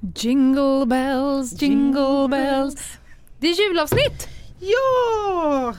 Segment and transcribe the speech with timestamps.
[0.00, 2.98] Jingle bells, jingle bells.
[3.38, 4.28] Det är julavsnitt!
[4.60, 5.74] Ja!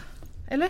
[0.47, 0.69] Eller?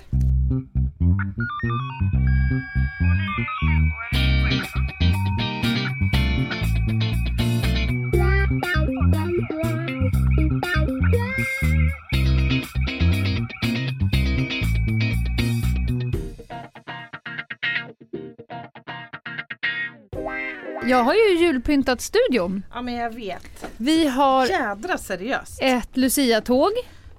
[20.89, 22.63] Jag har ju julpyntat studion.
[22.73, 23.65] Ja men jag vet.
[23.77, 25.59] Vi har Jädra seriöst.
[25.61, 26.71] ett Lucia-tåg,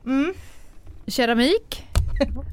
[0.06, 0.34] Mm.
[1.06, 1.86] keramik.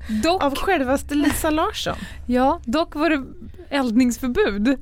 [0.23, 1.95] Dock, Av självaste Lisa Larsson.
[2.27, 3.23] ja, dock var det
[3.69, 4.77] eldningsförbud.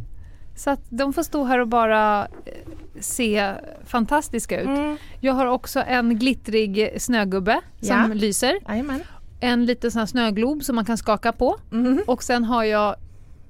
[0.55, 2.53] Så att de får stå här och bara eh,
[2.99, 3.53] se
[3.85, 4.67] fantastiska ut.
[4.67, 4.97] Mm.
[5.19, 8.07] Jag har också en glittrig snögubbe som Ja.
[8.13, 8.59] lyser.
[8.67, 9.03] Jajamän.
[9.39, 11.57] En liten sån här snöglob som man kan skaka på.
[11.71, 12.01] Mm.
[12.07, 12.95] Och sen har jag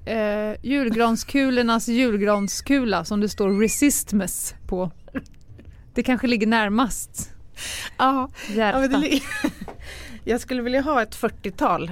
[0.05, 4.91] eh, julgranskulornas julgranskula som det står Resistmas på.
[5.93, 7.31] Det kanske ligger närmast
[7.97, 9.19] Ja, ja det
[10.23, 11.83] Jag skulle vilja ha ett 40-tal.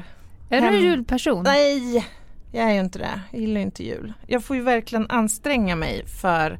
[0.49, 1.43] är du en hem- julperson?
[1.43, 2.05] Nej,
[2.51, 3.21] jag är ju inte det.
[3.31, 4.13] Jag gillar inte jul.
[4.27, 6.59] Jag får ju verkligen anstränga mig för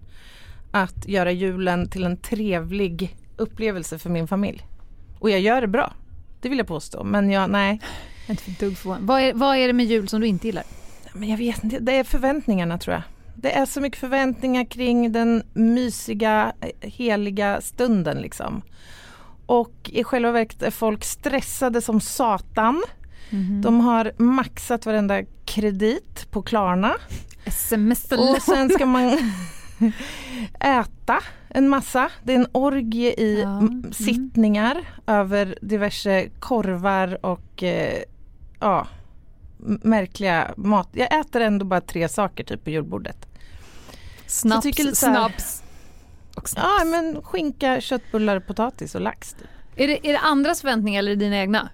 [0.72, 4.66] att göra julen till en trevlig upplevelse för min familj.
[5.20, 5.94] Och jag gör det bra.
[6.42, 7.04] Det vill jag påstå.
[7.04, 7.80] Men jag, nej.
[7.82, 9.04] Jag är inte ett dugg förvånad.
[9.04, 10.64] Vad är, vad är det med jul som du inte gillar?
[11.14, 13.04] Men jag vet inte, det är förväntningarna tror jag.
[13.36, 18.62] Det är så mycket förväntningar kring den mysiga, heliga stunden liksom.
[19.46, 22.84] Och i själva verket är folk stressade som satan.
[23.64, 26.94] De har maxat varenda kredit på Klarna.
[27.46, 29.18] Sms Och sen ska man
[30.60, 31.20] äta
[31.50, 32.10] en massa.
[32.24, 33.94] Det är en orgie i Ja, m- mm.
[33.94, 38.04] sittningar över diverse korvar och eh,
[38.60, 38.88] ja,
[39.66, 40.90] märkliga mat.
[40.92, 43.18] Jag äter ändå bara tre saker typ på julbordet.
[44.28, 45.64] snaps, lite snaps.
[46.36, 46.68] Och snaps.
[46.80, 49.34] Ja men skinka, köttbullar, potatis och lax.
[49.34, 49.48] Typ.
[49.76, 51.70] Är, det, är det andras förväntningar eller dina egna?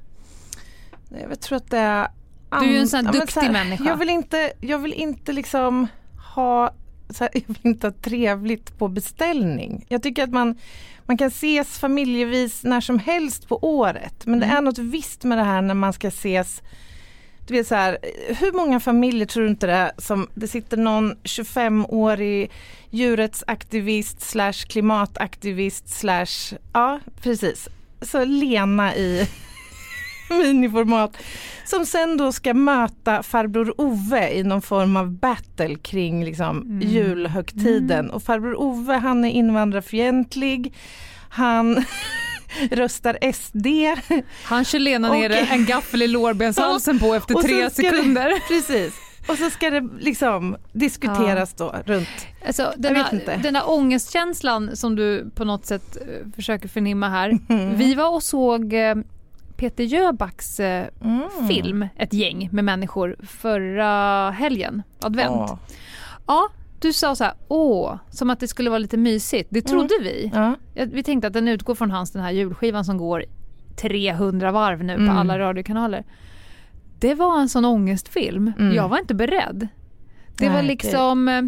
[1.30, 2.08] Jag tror att det är...
[2.50, 3.84] Du är ju en sån här Ja, duktig här, människa.
[3.84, 5.88] Jag vill inte, jag vill inte liksom
[6.36, 6.74] ha
[7.20, 9.86] här, jag vill inte ha trevligt på beställning.
[9.90, 10.58] Jag tycker att man,
[11.06, 14.26] man kan ses familjevis när som helst på året.
[14.26, 14.50] Men Mm.
[14.50, 16.62] det är något visst med det här när man ska ses
[17.54, 17.98] du vet så här,
[18.40, 22.52] hur många familjer tror du inte det är som det sitter någon 25-årig
[22.90, 27.68] djurrättsaktivist slash klimataktivist slash, ja precis,
[28.02, 29.28] så Lena i
[30.30, 31.18] miniformat
[31.66, 36.88] som sen då ska möta farbror Ove i någon form av battle kring liksom Mm.
[36.90, 38.10] julhögtiden.
[38.10, 40.74] Och farbror Ove han är invandrarfientlig,
[41.30, 41.86] han
[42.72, 43.68] röstar SD
[44.44, 48.34] Han kör Lena ner en gaffel i lårbenshalsen på efter tre ska det- sekunder.
[48.48, 48.94] Precis.
[49.28, 52.08] Och så ska det liksom diskuteras då runt.
[52.48, 53.38] Alltså, den, vet här, inte.
[53.38, 57.38] den här ångestkänslan som du på något sätt eh, försöker förnimma här.
[57.76, 58.96] Vi var och såg eh,
[59.58, 61.48] Peter Jöbacks eh, Mm.
[61.48, 65.32] film, ett gäng med människor, förra helgen, advent.
[65.50, 65.60] Ja.
[66.28, 66.50] Ja,
[66.82, 69.50] du sa så här, åh, som att det skulle vara lite mysigt.
[69.52, 70.32] Det trodde vi.
[70.34, 70.44] Mm.
[70.44, 70.56] Ja.
[70.74, 73.24] Ja, Vi tänkte att den utgår från hans den här julskivan som går
[73.82, 75.18] 300 varv nu på Mm.
[75.18, 76.04] alla radiokanaler.
[77.00, 78.54] Det var en sån ångestfilm.
[78.60, 78.76] Mm.
[78.76, 79.68] Jag var inte beredd.
[80.38, 81.42] Det Nej, var liksom eh,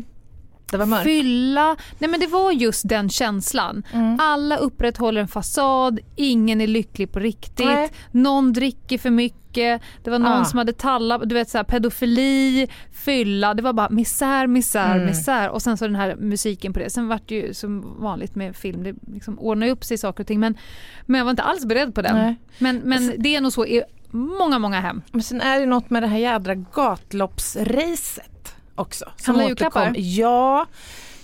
[0.72, 1.04] Det var mörkt.
[1.04, 1.76] fylla.
[2.00, 3.84] Nej men det var just den känslan.
[3.94, 4.18] Mm.
[4.22, 7.66] Alla upprätthåller en fasad, ingen är lycklig på riktigt.
[7.66, 7.90] Nej.
[8.12, 9.41] Någon dricker för mycket.
[9.54, 9.80] Det
[10.10, 10.46] var någon Ah.
[10.46, 13.54] som hade tallat, du vet så här, pedofili, fylla.
[13.54, 15.06] Det var bara misär, misär, Mm.
[15.06, 15.50] misär.
[15.50, 16.90] Och sen så den här musiken på det.
[16.90, 20.28] Sen vart det ju som vanligt med film, det liksom ordnar upp sig saker och
[20.28, 20.40] ting.
[20.40, 20.58] Men,
[21.06, 22.16] men jag var inte alls beredd på den.
[22.16, 22.36] Nej.
[22.58, 25.02] Men, men Alltså- det är nog så i många, många hem.
[25.12, 29.06] Men sen är det något med det här jädra gatloppsracet också.
[29.18, 29.94] Som Handla julklappar?
[29.98, 30.66] Ja,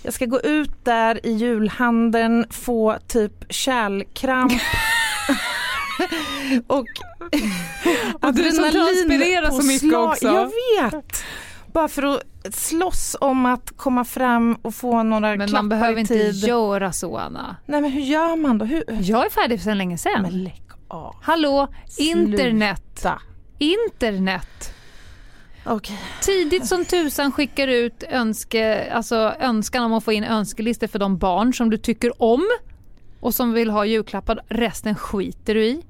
[0.02, 4.52] jag ska gå ut där i julhandeln, få typ kärlkramp.
[6.66, 6.86] och
[8.20, 10.26] Och du som transpirerar så mycket också.
[10.26, 10.44] Jag
[10.92, 11.24] vet!
[11.72, 12.22] Bara för att
[12.54, 16.34] slåss om att komma fram och få några Men klappar man behöver i inte tid.
[16.34, 17.56] göra så Anna.
[17.66, 18.64] Nej men hur gör man då?
[18.64, 18.84] Hur?
[19.00, 20.22] Jag är färdig sedan länge sedan.
[20.22, 21.16] Men lägg av.
[21.22, 21.68] Hallå,
[21.98, 22.82] internet.
[22.94, 23.22] Sluta.
[23.58, 24.74] Internet.
[25.64, 25.98] Okej.
[26.22, 31.18] Tidigt som tusan skickar ut önske, alltså önskan om att få in önskelistor för de
[31.18, 32.44] barn som du tycker om
[33.20, 34.40] och som vill ha julklappar.
[34.48, 35.82] Resten skiter du i.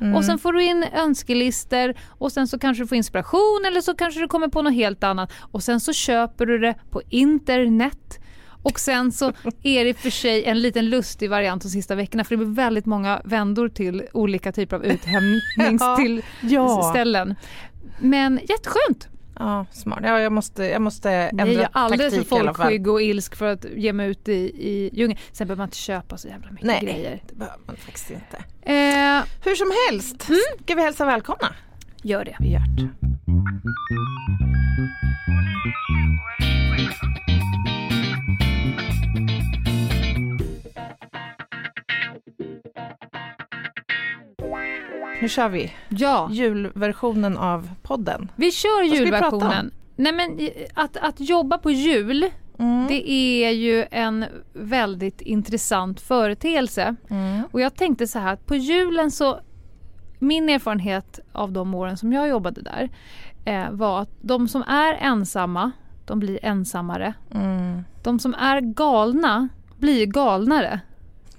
[0.00, 0.14] Mm.
[0.14, 3.94] Och sen får du in önskelister och sen så kanske du får inspiration eller så
[3.94, 5.32] kanske du kommer på något helt annat.
[5.40, 8.18] Och sen så köper du det på internet.
[8.62, 12.36] Och sen så är det för sig en liten lustig variant de sista veckorna för
[12.36, 14.84] det blir väldigt många vändor till olika typer av
[16.44, 17.28] uthämtningsställen.
[17.28, 17.34] Ja.
[17.98, 19.08] Men jätteskönt.
[19.38, 19.98] Ja, smart.
[20.02, 23.36] Ja, jag måste, jag måste ändra Nej, jag är alldeles för taktik folkskygg och ilsk
[23.36, 24.32] för att ge mig ut i,
[24.68, 25.20] i djungeln.
[25.32, 27.22] Sen behöver man inte köpa så jävla mycket Nej, grejer.
[27.28, 28.36] det behöver man faktiskt inte.
[28.62, 30.40] Eh, Hur som helst, Mm.
[30.64, 31.54] ska vi hälsa välkomna?
[32.02, 32.36] gör det.
[32.40, 32.88] Vi gör det.
[45.22, 48.30] Nu kör vi Ja, julversionen av podden.
[48.36, 49.70] vi kör julversionen.
[49.96, 50.38] Nej men
[50.74, 52.86] att, att jobba på jul, Mm.
[52.88, 56.94] det är ju en väldigt intressant företeelse.
[57.10, 57.42] Mm.
[57.52, 59.40] Och jag tänkte så här att på julen så,
[60.18, 62.88] min erfarenhet av de åren som jag jobbade där
[63.44, 65.70] eh, var att de som är ensamma,
[66.06, 67.14] de blir ensammare.
[67.34, 67.82] Mm.
[68.02, 69.48] De som är galna
[69.78, 70.80] blir galnare.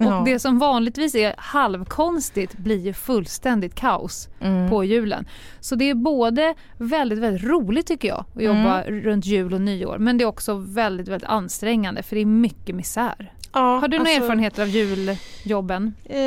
[0.00, 0.18] Ja.
[0.18, 4.70] Och det som vanligtvis är halvkonstigt blir ju fullständigt kaos Mm.
[4.70, 5.26] på julen.
[5.60, 9.98] Så det är både väldigt, väldigt roligt tycker jag att jobba runt jul och nyår.
[9.98, 13.32] Men det är också väldigt, väldigt ansträngande för det är mycket misär.
[13.52, 15.94] Ja, Har du några alltså- erfarenheter av juljobben?
[16.04, 16.18] Eh,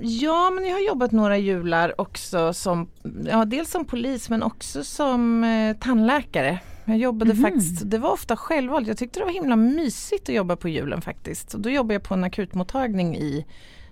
[0.00, 2.88] ja, men jag har jobbat några jular också som,
[3.30, 6.58] ja, dels som polis men också som eh, tandläkare.
[6.84, 7.42] Jag jobbade Mhm.
[7.42, 11.00] faktiskt, det var ofta självvalt, jag tyckte det var himla mysigt att jobba på julen
[11.00, 11.54] faktiskt.
[11.54, 13.44] Och då jobbade jag på en akutmottagning i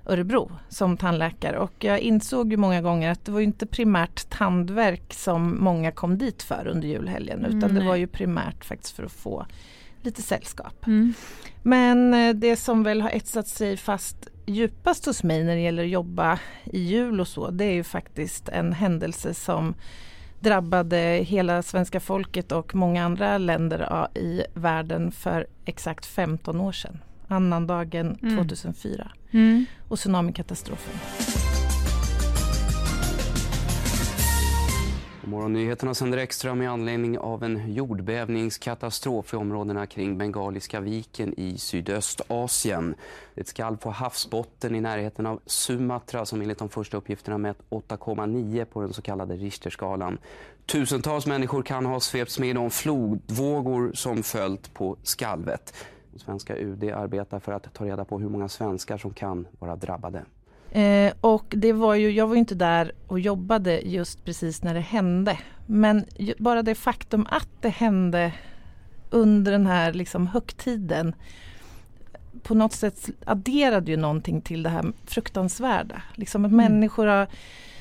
[0.07, 5.15] Örebro som tandläkare och jag insåg ju många gånger att det var inte primärt tandverk
[5.15, 9.03] som många kom dit för under julhelgen utan Mm, det var ju primärt faktiskt för
[9.05, 9.47] att få
[10.03, 10.87] lite sällskap.
[10.87, 11.15] Mm.
[11.63, 15.83] Men eh, det som väl har etsat sig fast djupast hos mig när det gäller
[15.85, 19.75] att jobba i jul och så, det är ju faktiskt en händelse som
[20.43, 20.97] drabbade
[21.27, 26.99] hela svenska folket och många andra länder i världen för exakt 15 år sedan.
[27.29, 28.37] Annandagen Mm.
[28.37, 29.65] 2004 Mm.
[29.89, 30.95] och tsunamikatastrofen.
[35.33, 42.95] Morgonnyheterna sänder extra med anledning av en jordbävningskatastrof i områdena kring Bengaliska viken i Sydöstasien.
[43.35, 48.65] Ett skalv på havsbotten i närheten av Sumatra som enligt de första uppgifterna mätt 8,9
[48.65, 50.19] på den så kallade Richterskalan.
[50.67, 55.75] Tusentals människor kan ha svepts med i de flodvågor som följt på skalvet.
[56.17, 60.25] Svenska UD arbetar för att ta reda på hur många svenskar som kan vara drabbade.
[60.75, 64.75] Eh, och det var ju, jag var ju inte där och jobbade just precis när
[64.75, 65.39] det hände.
[65.67, 66.05] Men
[66.39, 68.33] bara det faktum att det hände
[69.11, 71.15] under den här liksom högtiden
[72.43, 76.03] på något sätt adderade ju någonting till det här fruktansvärda.
[76.15, 76.65] Liksom att Mm.
[76.73, 77.27] människor har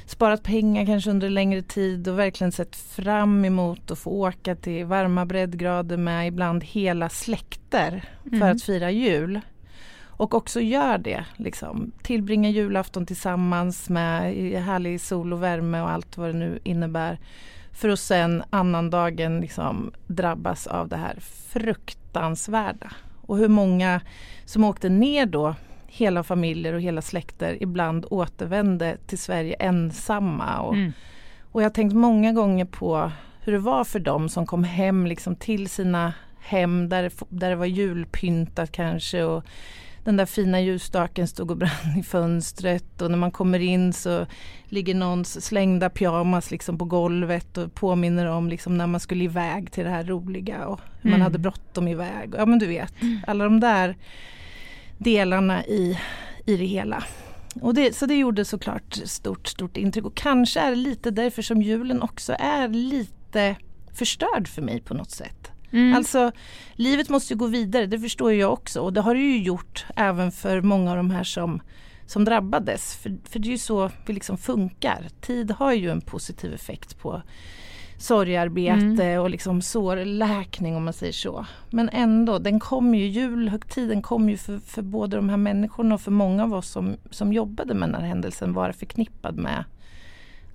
[0.05, 4.85] sparat pengar kanske under längre tid och verkligen sett fram emot att få åka till
[4.85, 8.51] varma breddgrader med ibland hela släkter för Mm.
[8.51, 9.41] att fira jul.
[10.21, 11.91] Och också gör det, liksom.
[12.03, 14.33] tillbringa julafton tillsammans med
[14.63, 17.19] härlig sol och värme och allt vad det nu innebär.
[17.71, 21.15] För att sen annandagen liksom drabbas av det här
[21.50, 22.91] fruktansvärda.
[23.21, 24.01] Och hur många
[24.45, 25.56] som åkte ner då,
[25.88, 30.59] hela familjer och hela släkter, ibland återvände till Sverige ensamma.
[30.59, 30.94] Och, Mm.
[31.51, 35.06] och jag har tänkt många gånger på hur det var för dem som kom hem
[35.07, 39.44] liksom till sina hem där, där det var julpyntat kanske och
[40.03, 44.25] den där fina ljusstaken stod och brann i fönstret och när man kommer in så
[44.65, 49.71] ligger någons slängda pyjamas liksom på golvet och påminner om liksom när man skulle iväg
[49.71, 51.21] till det här roliga och hur man Mm.
[51.21, 52.33] hade bråttom iväg.
[52.38, 52.94] Ja men du vet,
[53.27, 53.95] alla de där
[54.98, 56.00] delarna i,
[56.45, 57.03] i det hela.
[57.62, 61.41] Och det, så det gjorde såklart stort, stort intryck och kanske är det lite därför
[61.41, 63.55] som julen också är lite
[63.93, 65.50] förstörd för mig på något sätt.
[65.72, 65.96] Mm.
[65.96, 66.32] Alltså
[66.75, 69.86] livet måste ju gå vidare, det förstår jag också och det har det ju gjort
[69.96, 71.62] även för många av de här som,
[72.06, 72.96] som drabbades.
[72.96, 75.08] För, för det är ju så vi liksom funkar.
[75.22, 77.22] Tid har ju en positiv effekt på
[78.01, 81.46] sorgarbete och liksom sårläkning om man säger så.
[81.70, 86.01] Men ändå, den kom ju, julhögtiden kom ju för, för både de här människorna och
[86.01, 89.63] för många av oss som, som jobbade med den här händelsen vara förknippad med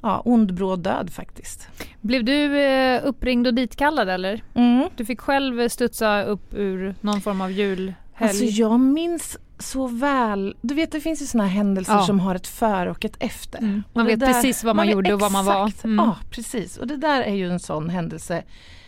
[0.03, 1.69] ja, ond bråd död faktiskt.
[2.01, 4.43] Blev du eh, uppringd och ditkallad eller?
[4.55, 4.89] Mm.
[4.97, 7.95] Du fick själv studsa upp ur någon form av julhelg?
[8.19, 12.03] Alltså jag minns så väl, du vet det finns ju såna här händelser Ja.
[12.07, 13.59] som har ett före och ett efter.
[13.59, 13.83] Mm.
[13.93, 15.73] Man vet där- precis vad man, vet gjorde och vad man var.
[15.85, 15.97] Mm.
[16.07, 18.43] Ja precis och det där är ju en sån händelse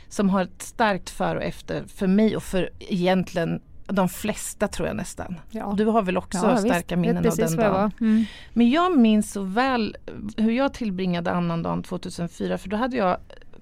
[0.09, 3.61] som har ett starkt före och efter för mig och för egentligen
[3.93, 5.41] de flesta tror jag nästan.
[5.51, 5.75] Ja.
[5.77, 6.67] Du har väl också Ja, visst.
[6.67, 7.93] starka Vet minnen av den dagen?
[8.01, 8.25] Mm.
[8.53, 9.97] Men jag minns så väl
[10.37, 13.17] hur jag tillbringade annandagen 2004 för då hade jag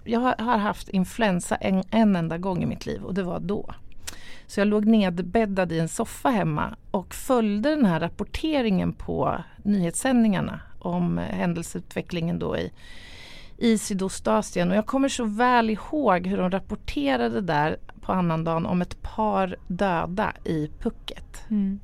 [0.05, 3.75] jag har haft influensa en, en enda gång i mitt liv och det var då.
[4.47, 10.61] Så jag låg nedbäddad i en soffa hemma och följde den här rapporteringen på nyhetssändningarna
[10.79, 12.73] om händelseutvecklingen då i,
[13.59, 17.77] i Sydostasien och jag kommer så väl ihåg hur de rapporterade där
[18.07, 21.45] på annandagen om ett par döda i Phuket.
[21.51, 21.81] Mm.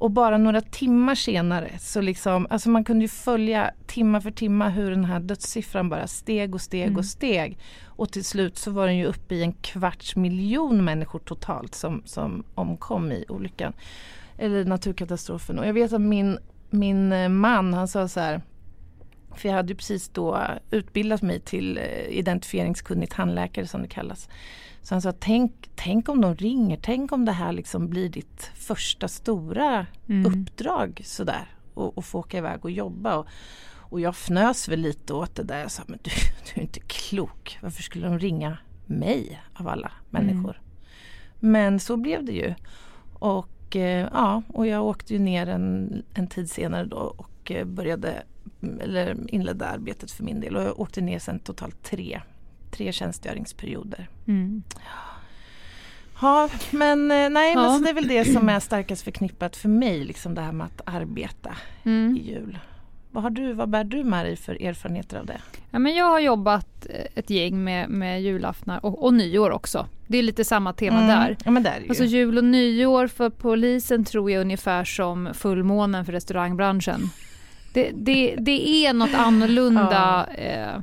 [0.00, 4.68] Och bara några timmar senare så liksom, alltså man kunde ju följa timma för timma
[4.68, 6.96] hur den här dödssiffran bara steg och steg Mm.
[6.96, 7.58] och steg.
[7.86, 12.02] Och till slut så var den ju uppe i en kvarts miljon människor totalt som,
[12.04, 13.72] som omkom i olyckan.
[14.38, 15.58] Eller naturkatastrofen.
[15.58, 16.38] Och jag vet att min,
[16.70, 18.40] min eh, man han sa så här
[19.40, 24.28] för jag hade precis då utbildat mig till eh, identifieringskunnig tandläkare som det kallas.
[24.82, 28.50] Så han sa, tänk, tänk om de ringer, tänk om det här liksom blir ditt
[28.54, 30.26] första stora Mm.
[30.26, 31.48] uppdrag sådär.
[31.74, 33.16] Och, och få åka iväg och jobba.
[33.16, 33.26] Och,
[33.90, 35.58] och jag fnös väl lite åt det där.
[35.60, 36.10] Jag sa, men du,
[36.54, 37.58] du är inte klok.
[37.62, 40.60] Varför skulle de ringa mig av alla människor?
[41.40, 42.54] Men så blev det ju.
[43.14, 47.64] Och eh, ja, och jag åkte ju ner en, en tid senare då och eh,
[47.64, 48.22] började
[48.80, 50.56] eller inledde arbetet för min del.
[50.56, 52.20] Och jag åkte ner sen totalt tre,
[52.70, 54.08] tre tjänstgöringsperioder.
[54.26, 54.62] Mm.
[56.22, 57.62] Ja, men eh, nej, Ja.
[57.62, 60.52] men så det är väl det som är starkast förknippat för mig, liksom det här
[60.52, 62.16] med att arbeta Mm.
[62.16, 62.58] i jul.
[63.12, 65.40] Vad, har du, vad bär du med dig för erfarenheter av det?
[65.70, 69.86] Ja, men jag har jobbat eh, ett gäng med, med julaftnar och, och nyår också.
[70.06, 71.36] Det är lite samma tema där.
[71.44, 71.84] Ja, men där.
[71.88, 77.00] Alltså jul och nyår för polisen tror jag ungefär som fullmånen för restaurangbranschen.
[77.72, 80.26] Det, det, det är något annorlunda.
[80.34, 80.80] Eh,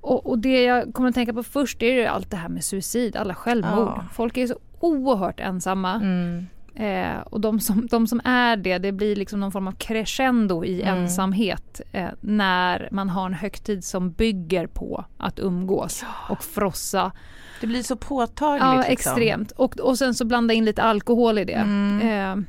[0.00, 2.64] och, och det jag kommer att tänka på först är ju allt det här med
[2.64, 3.88] suicid, alla självmord.
[3.96, 4.04] Ja.
[4.12, 5.94] Folk är så oerhört ensamma.
[5.94, 6.46] Mm.
[6.74, 10.64] Eh, och de som, de som är det, det blir liksom någon form av crescendo
[10.64, 10.98] i Mm.
[10.98, 17.12] ensamhet eh, när man har en högtid som bygger på att umgås och frossa.
[17.60, 18.64] Det blir så påtagligt.
[18.64, 18.92] Ja, liksom.
[18.92, 19.50] extremt.
[19.52, 21.52] Och, och sen så blanda in lite alkohol i det.
[21.52, 22.00] Mm.
[22.00, 22.44] Eh,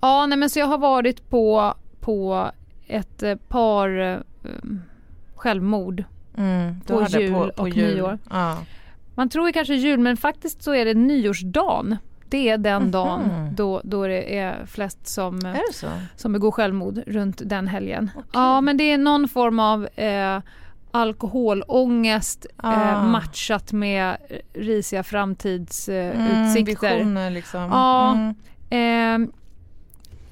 [0.00, 2.50] ja, nej men så jag har varit på, på
[2.86, 4.18] ett eh, par eh,
[5.34, 6.04] självmord.
[6.36, 6.80] Mm.
[6.80, 8.18] På har det jul och nyår.
[8.30, 8.58] Ja.
[9.14, 11.96] Man tror ju kanske jul men faktiskt så är det nyårsdagen.
[12.28, 12.90] Det är den Mhm.
[12.90, 15.86] dagen då, då det är flest som, eh, Är så?
[16.16, 18.10] som begår självmord runt den helgen.
[18.32, 20.40] Ja men det är någon form av eh,
[20.90, 22.72] alkoholångest Ah.
[22.92, 26.86] eh, matchat med eh, risiga framtidsutsikter.
[26.86, 27.60] Eh, Mm, visioner liksom.
[27.60, 28.12] Ja.
[28.70, 29.24] Mm.
[29.24, 29.28] Eh,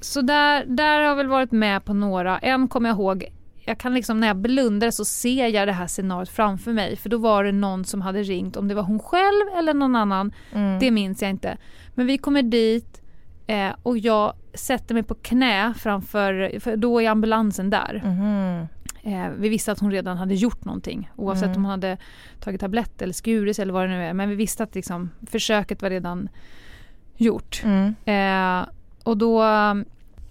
[0.00, 2.38] så där, där har jag väl varit med på några.
[2.38, 3.25] En kommer jag ihåg,
[3.64, 6.97] jag kan liksom när jag blundar så ser jag det här scenariot framför mig.
[6.97, 9.97] För då var det någon som hade ringt, om det var hon själv eller någon
[9.97, 10.78] annan, Mm.
[10.78, 11.57] det minns jag inte.
[11.95, 13.02] Men vi kommer dit
[13.47, 18.02] eh, och jag sätter mig på knä framför, för då är ambulansen där.
[18.04, 18.66] Mhm.
[19.02, 21.57] Eh, vi visste att hon redan hade gjort någonting oavsett Mm.
[21.57, 21.97] om hon hade
[22.40, 24.12] tagit tablett eller skurit eller vad det nu är.
[24.14, 26.28] Men vi visste att liksom, försöket var redan
[27.16, 27.62] gjort.
[27.64, 27.95] Mm.
[28.04, 28.69] Eh,
[29.11, 29.43] och då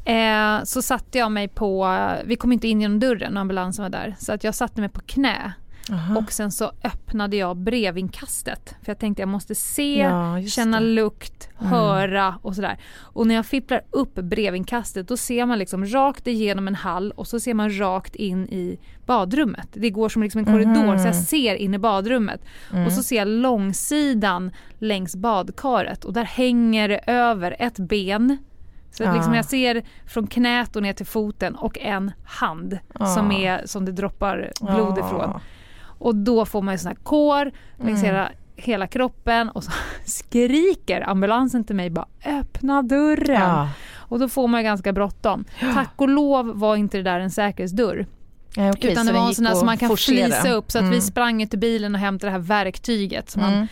[0.05, 3.89] eh, så satte jag mig på, vi kom inte in genom dörren när ambulansen var
[3.89, 5.53] där, så att jag satte mig på knä
[5.91, 6.17] Aha.
[6.17, 8.75] och sen så öppnade jag brevinkastet.
[8.83, 10.85] För jag tänkte jag måste se, Ja, känna det.
[10.85, 11.71] lukt, Mm.
[11.71, 12.77] höra och sådär.
[13.01, 17.27] Och när jag fipplar upp brevinkastet då ser man liksom rakt igenom en hall och
[17.27, 19.67] så ser man rakt in i badrummet.
[19.73, 20.99] Det går som liksom en korridor Mhm.
[20.99, 22.41] så jag ser in i badrummet.
[22.73, 22.85] Mm.
[22.85, 28.37] Och så ser jag långsidan längs badkaret och där hänger det över ett ben.
[28.91, 29.15] Så att Ja.
[29.15, 32.79] liksom jag ser från knät och ner till foten och en hand
[33.15, 33.37] som, Ja.
[33.39, 35.05] är, som det droppar blod Ja.
[35.07, 35.39] ifrån.
[35.81, 38.05] Och då får man ju sån här kår längs Mm.
[38.15, 39.71] hela, hela kroppen och så
[40.05, 43.67] skriker ambulansen till mig bara öppna dörren.
[43.95, 45.45] Och då får man ju ganska bråttom.
[45.73, 48.05] Tack och lov var inte det där en säkerhetsdörr.
[48.55, 50.25] Ja, okej, utan så det var en sån där som man kan forcera.
[50.25, 51.01] flisa upp så att vi Mm.
[51.01, 53.67] sprang ut till bilen och hämtade det här verktyget som man Mm.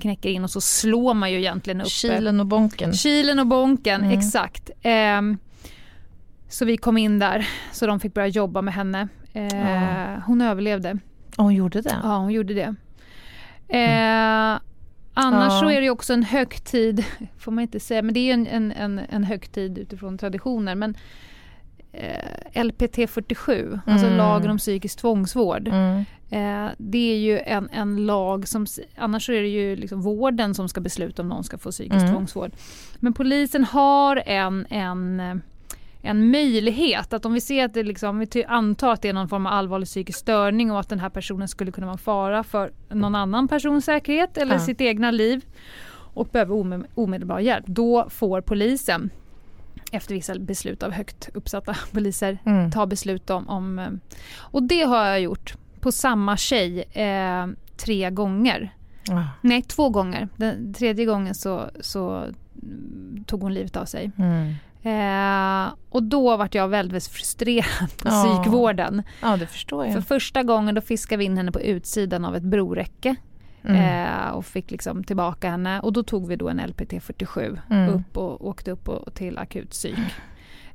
[0.00, 2.92] Knäcker in och så slår man ju egentligen upp Kilen och bonken.
[2.92, 4.18] Kilen och bonken, Mm.
[4.18, 4.70] exakt.
[4.82, 5.38] Ehm,
[6.48, 9.08] så vi kom in där, så de fick börja jobba med henne.
[9.32, 10.22] Eh, Ja.
[10.26, 10.98] Hon överlevde.
[11.36, 11.96] Ja, hon gjorde det?
[12.02, 12.74] Ja, hon gjorde det.
[13.68, 14.60] Eh,
[15.14, 15.60] annars Ja.
[15.60, 17.04] så är det också en högtid,
[17.38, 20.74] får man inte säga, men det är en, en, en, en högtid utifrån traditioner.
[20.74, 20.94] Men
[21.92, 24.18] eh, LPT 47, alltså Mm.
[24.18, 25.68] lagen om psykisk tvångsvård.
[25.68, 26.04] Mm.
[26.30, 30.68] Eh, det är ju en, en lag som, annars är det ju liksom vården som
[30.68, 32.12] ska besluta om någon ska få psykisk Mm.
[32.12, 32.50] tvångsvård.
[32.98, 35.34] Men polisen har en, en, eh,
[36.02, 39.28] en möjlighet att om vi ser att det liksom, vi antar att det är någon
[39.28, 42.42] form av allvarlig psykisk störning och att den här personen skulle kunna vara en fara
[42.44, 44.60] för någon annan persons säkerhet eller Ja.
[44.60, 45.44] sitt egna liv
[46.14, 49.10] och behöver ome- omedelbar hjälp, då får polisen
[49.92, 52.70] efter vissa beslut av högt uppsatta poliser Mm.
[52.70, 53.78] ta beslut om, om...
[53.78, 53.88] eh,
[54.38, 57.46] Och det har jag gjort på samma tjej eh,
[57.76, 58.74] tre gånger.
[59.08, 59.26] Ja.
[59.40, 60.28] Nej, två gånger.
[60.36, 62.26] Den tredje gången så, så
[63.26, 64.10] tog hon livet av sig.
[64.18, 64.54] Mm.
[64.82, 68.24] Eh, och då vart jag väldigt frustrerad på Ja.
[68.42, 69.02] psykvården.
[69.22, 70.06] Ja, det förstår För jag.
[70.06, 73.14] första gången då fiskade vi in henne på utsidan av ett broräcke.
[73.64, 74.06] Mm.
[74.06, 77.88] Eh, och fick liksom tillbaka henne och då tog vi då en LPT 47 Mm.
[77.94, 79.98] upp och åkte upp och, till akutpsyk.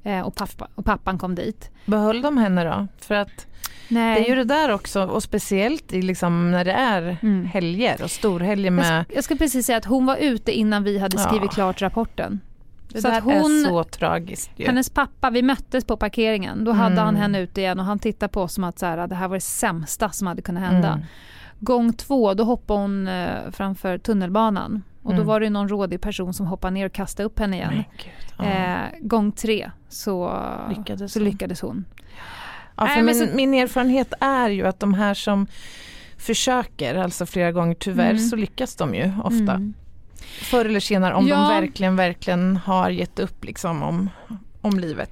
[0.03, 1.71] Eh, och, pappa, och pappan kom dit.
[1.85, 2.87] Behöll de henne då?
[2.97, 3.47] För att
[3.87, 4.15] Nej.
[4.21, 7.45] det är ju det där också och speciellt liksom när det är Mm.
[7.45, 10.83] helger och storhelger jag, med ska, jag ska precis säga att hon var ute innan
[10.83, 11.53] vi hade skrivit Ja.
[11.53, 12.39] klart rapporten.
[12.89, 14.65] det så där hon- är så tragiskt ju.
[14.65, 16.63] Hennes pappa, vi möttes på parkeringen.
[16.65, 17.05] Då hade Mm.
[17.05, 19.27] han henne ute igen och han tittade på oss som att så här, det här
[19.27, 20.87] var det sämsta som hade kunnat hända.
[20.87, 21.05] Mm.
[21.59, 24.83] Gång två, då hoppade hon eh, framför tunnelbanan.
[25.03, 25.27] Och då Mm.
[25.27, 27.73] var det någon rådig person som hoppade ner och kastade upp henne igen.
[27.97, 28.45] Gud, ja.
[28.45, 30.41] Eh, gång tre så
[30.77, 31.25] Lyckades så hon.
[31.29, 31.85] lyckades hon.
[32.77, 35.47] Ja, för Nej, min, så- min erfarenhet är ju att de här som
[36.17, 38.19] försöker, alltså flera gånger tyvärr, Mm.
[38.19, 39.53] så lyckas de ju ofta.
[39.53, 39.73] Mm.
[40.41, 41.35] Förr eller senare om Ja.
[41.35, 44.09] de verkligen, verkligen har gett upp liksom om,
[44.61, 45.11] om livet.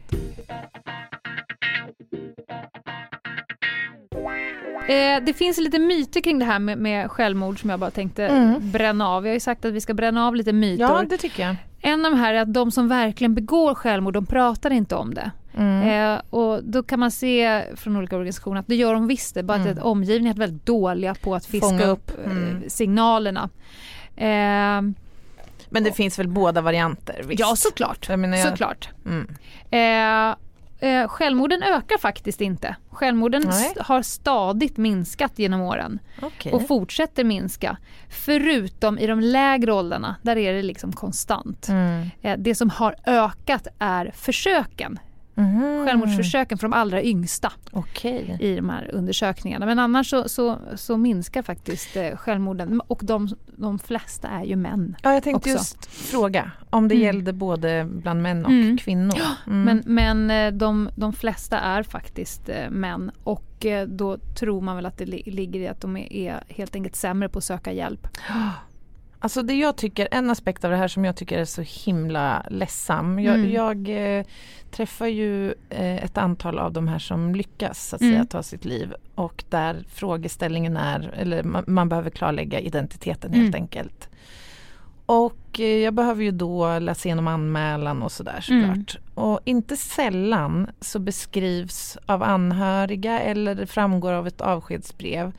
[4.88, 8.28] Eh, det finns lite myter kring det här med, med självmord som jag bara tänkte
[8.28, 8.72] Mm.
[8.72, 9.26] bränna av.
[9.26, 10.84] Jag har ju sagt att vi ska bränna av lite myter.
[10.84, 11.56] Ja, det tycker jag.
[11.82, 15.14] En av de här är att de som verkligen begår självmord, de pratar inte om
[15.14, 15.32] det.
[15.58, 16.14] Mm.
[16.16, 19.44] Eh, och då kan man se från olika organisationer att det gör de visst det,
[19.44, 19.72] bara Mm.
[19.78, 22.26] att omgivningen är väldigt dåliga på att fiska Fånga upp upp.
[22.26, 22.64] eh, Mm.
[22.68, 23.50] signalerna.
[24.16, 24.82] Eh,
[25.70, 27.22] Men det finns väl båda varianter?
[27.26, 27.40] Visst?
[27.40, 28.06] ja, såklart.
[28.10, 28.90] Jag menar, jag, såklart.
[29.06, 29.28] Mm.
[29.72, 30.36] Eh,
[30.90, 32.76] eh, självmorden ökar faktiskt inte.
[32.92, 36.52] Självmorden st- har stadigt minskat genom åren Okej.
[36.54, 37.78] och fortsätter minska.
[38.10, 41.68] Förutom i de lägre åldrarna, där är det liksom konstant.
[41.70, 42.10] Mm.
[42.22, 45.00] Eh, det som har ökat är försöken,
[45.36, 45.86] Mhm.
[45.86, 48.38] självmordsförsöken för de allra yngsta Okej.
[48.40, 49.66] i de här undersökningarna.
[49.66, 54.56] Men annars så, så, så minskar faktiskt eh, självmorden och de, de flesta är ju
[54.56, 54.96] män.
[55.02, 55.60] Ja, jag tänkte också.
[55.60, 57.06] just fråga om det Mm.
[57.06, 58.78] gällde både bland män och Mm.
[58.78, 59.18] kvinnor.
[59.48, 59.64] Mm.
[59.64, 64.86] Men, men eh, de, de flesta är faktiskt eh, män och då tror man väl
[64.86, 67.72] att det li- ligger i att de är, är helt enkelt sämre på att söka
[67.72, 68.08] hjälp.
[69.24, 72.46] Alltså det jag tycker, en aspekt av det här som jag tycker är så himla
[72.50, 73.20] ledsam.
[73.20, 73.52] Jag, Mm.
[73.52, 73.90] jag
[74.20, 74.26] eh,
[74.72, 78.14] träffar ju eh, ett antal av de här som lyckas att Mm.
[78.14, 83.56] säga ta sitt liv och där frågeställningen är, eller man, man behöver klarlägga identiteten helt
[83.56, 83.62] Mm.
[83.62, 84.10] enkelt.
[85.06, 88.68] Och eh, jag behöver ju då läsa igenom anmälan och sådär Mm.
[88.68, 88.98] såklart.
[89.16, 95.32] Och inte sällan så beskrivs av anhöriga eller det framgår av ett avskedsbrev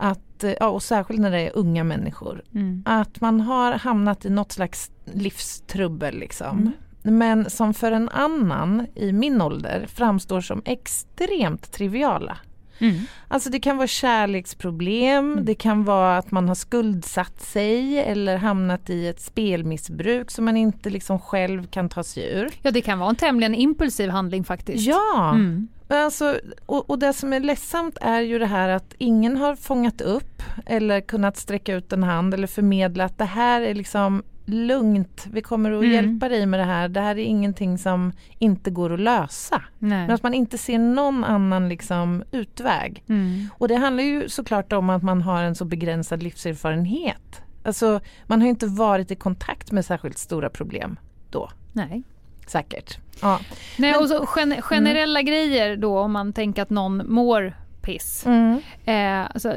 [0.00, 2.82] att, eh, ja, och särskilt när det är unga människor, Mm.
[2.86, 6.58] att man har hamnat i något slags livstrubbel liksom.
[6.58, 6.72] Mm.
[7.18, 12.36] Men som för en annan i min ålder framstår som extremt triviala.
[12.78, 12.94] Mm.
[13.28, 15.44] Alltså det kan vara kärleksproblem, Mm.
[15.44, 20.56] det kan vara att man har skuldsatt sig eller hamnat i ett spelmissbruk som man
[20.56, 22.50] inte liksom själv kan ta sig ur.
[22.62, 24.86] Ja, det kan vara en tämligen impulsiv handling faktiskt.
[24.86, 25.68] Ja, Mm.
[25.90, 30.00] Alltså, och, och det som är ledsamt är ju det här att ingen har fångat
[30.00, 35.26] upp eller kunnat sträcka ut en hand eller förmedla att det här är liksom lugnt,
[35.32, 35.92] vi kommer att Mm.
[35.92, 39.62] hjälpa dig med det här, det här är ingenting som inte går att lösa.
[39.78, 39.98] Nej.
[40.06, 43.04] Men att man inte ser någon annan liksom utväg.
[43.08, 43.48] Mm.
[43.58, 47.42] Och det handlar ju såklart om att man har en så begränsad livserfarenhet.
[47.64, 50.98] Alltså man har ju inte varit i kontakt med särskilt stora problem
[51.30, 52.02] då, Nej.
[52.50, 52.98] Säkert.
[53.22, 53.40] Ja.
[53.78, 58.26] Nej, Men- och så gen- generella grejer då om man tänker att någon mår piss.
[58.26, 58.60] Mm.
[58.84, 59.54] Eh, alltså,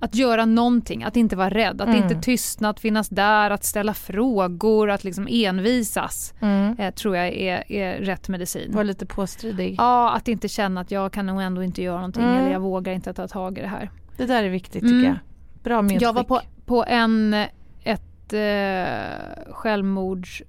[0.00, 2.02] att göra någonting, att inte vara rädd, att Mm.
[2.02, 6.34] inte tystna, att finnas där, att ställa frågor, att liksom envisas.
[6.40, 6.76] Mm.
[6.78, 8.72] Eh, tror jag är, är rätt medicin.
[8.74, 9.74] Var lite påstridig.
[9.78, 12.36] Ja, att inte känna att jag kan nog ändå inte göra någonting Mm.
[12.36, 13.90] eller jag vågar inte ta tag i det här.
[14.16, 15.04] Det där är viktigt tycker Mm.
[15.04, 15.16] jag.
[15.62, 16.02] Bra medskick.
[16.02, 17.34] Jag var på, på en,
[17.82, 20.42] ett eh, självmords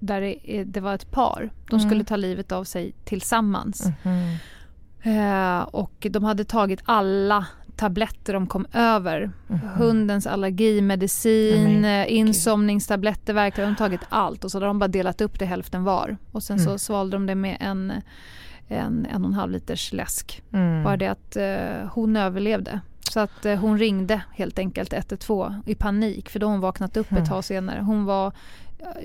[0.00, 1.50] där det, det var ett par.
[1.70, 1.88] De Mm.
[1.90, 3.84] skulle ta livet av sig tillsammans.
[4.02, 4.36] Mhm.
[5.02, 9.30] Eh, och de hade tagit alla tabletter de kom över.
[9.46, 9.60] Mhm.
[9.68, 13.68] Hundens allergimedicin, eh, insomningstabletter, verkligen.
[13.74, 16.16] De hade tagit allt och så hade de bara delat upp det hälften var.
[16.32, 16.78] Och sen så Mm.
[16.78, 17.92] svalde de det med en,
[18.68, 20.42] en en och en halv liters läsk.
[20.52, 20.84] Mm.
[20.84, 22.80] Bara det att eh, hon överlevde.
[23.12, 27.10] Så att eh, hon ringde helt enkelt 112 i panik för då hon vaknat upp
[27.10, 27.22] Mm.
[27.22, 27.80] ett tag senare.
[27.80, 28.32] Hon var eh,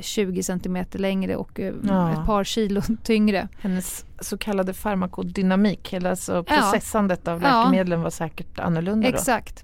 [0.01, 2.11] 20 centimeter längre och eh, Ja.
[2.11, 3.47] ett par kilo tyngre.
[3.59, 6.43] Hennes så kallade farmakodynamik, alltså Ja.
[6.43, 7.59] processandet av Ja.
[7.63, 9.15] läkemedlen var säkert annorlunda då.
[9.15, 9.63] Exakt.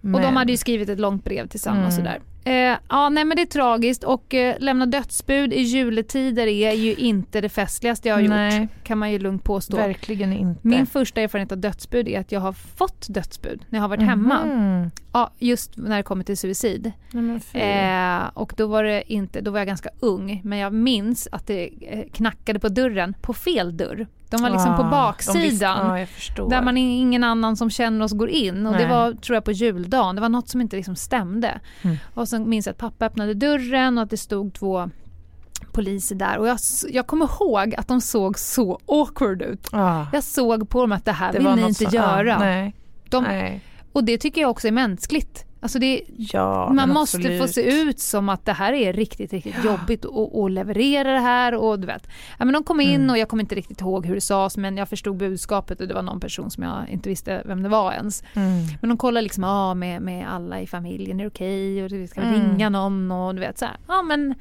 [0.00, 2.06] Men, Och de hade ju skrivit ett långt brev tillsammans Mm.
[2.06, 2.20] sådär.
[2.44, 6.94] Eh, ja, nej men det är tragiskt och eh, lämna dödsbud i juletider är ju
[6.94, 8.60] inte det festligaste jag har Nej.
[8.60, 9.76] gjort, kan man ju lugnt påstå.
[9.76, 10.68] Verkligen inte.
[10.68, 14.02] Min första erfarenhet av dödsbud är att jag har fått dödsbud när jag har varit
[14.02, 14.44] hemma.
[14.44, 14.90] Mhm.
[15.12, 16.92] Ja, just när det kommer till suicid.
[17.52, 21.46] Eh, och då var, det inte, då var jag ganska ung, men jag minns att
[21.46, 24.06] det eh, knackade på dörren, på fel dörr.
[24.36, 25.94] De var liksom Ah, på baksidan.
[25.94, 26.50] visste- förstår.
[26.50, 28.66] Där man ingen annan som känner oss går in.
[28.66, 30.14] Och det var tror jag på juldagen.
[30.14, 31.60] Det var något som inte liksom stämde.
[31.82, 31.96] Mm.
[32.14, 34.90] Och sen minns jag att pappa öppnade dörren och att det stod två
[35.72, 36.38] poliser där.
[36.38, 39.68] Och jag, jag kommer ihåg att de såg så awkward ut.
[39.72, 42.28] Ja, Jag såg på dem att det här det vill ni inte så- göra.
[42.28, 42.74] Ja, nej,
[43.10, 43.60] de, nej.
[43.92, 45.44] och det tycker jag också är mänskligt.
[45.64, 47.42] Alltså det, Ja, man måste absolut.
[47.42, 51.18] få se ut som att det här är riktigt, riktigt jobbigt och, och leverera det
[51.20, 52.06] här och du vet.
[52.38, 53.10] Ja, men de kom in Mm.
[53.10, 55.94] och jag kommer inte riktigt ihåg hur det sades men jag förstod budskapet och det
[55.94, 58.22] var någon person som jag inte visste vem det var ens.
[58.34, 58.62] Mm.
[58.80, 61.84] Men de kollar liksom ah, med, med alla i familjen, är det okej?
[61.84, 62.40] Och vi ska Mm.
[62.50, 63.76] ringa någon och du vet så här.
[63.88, 64.34] Ja men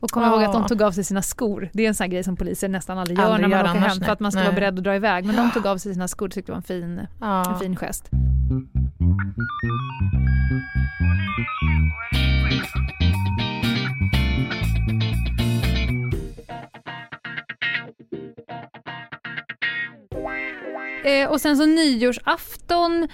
[0.00, 0.30] och kom Ja.
[0.32, 1.68] ihåg att de tog av sig sina skor.
[1.72, 3.88] Det är en sån grej som poliser nästan aldrig gör Aldrig när man gör åker
[3.88, 4.48] hem för att man ska Nej.
[4.48, 5.24] vara beredd att dra iväg.
[5.24, 7.58] Men de tog av sig sina skor och tyckte det var en fin, en Ja.
[7.62, 8.10] fin gest.
[21.04, 23.08] Eh, och sen så nyårsafton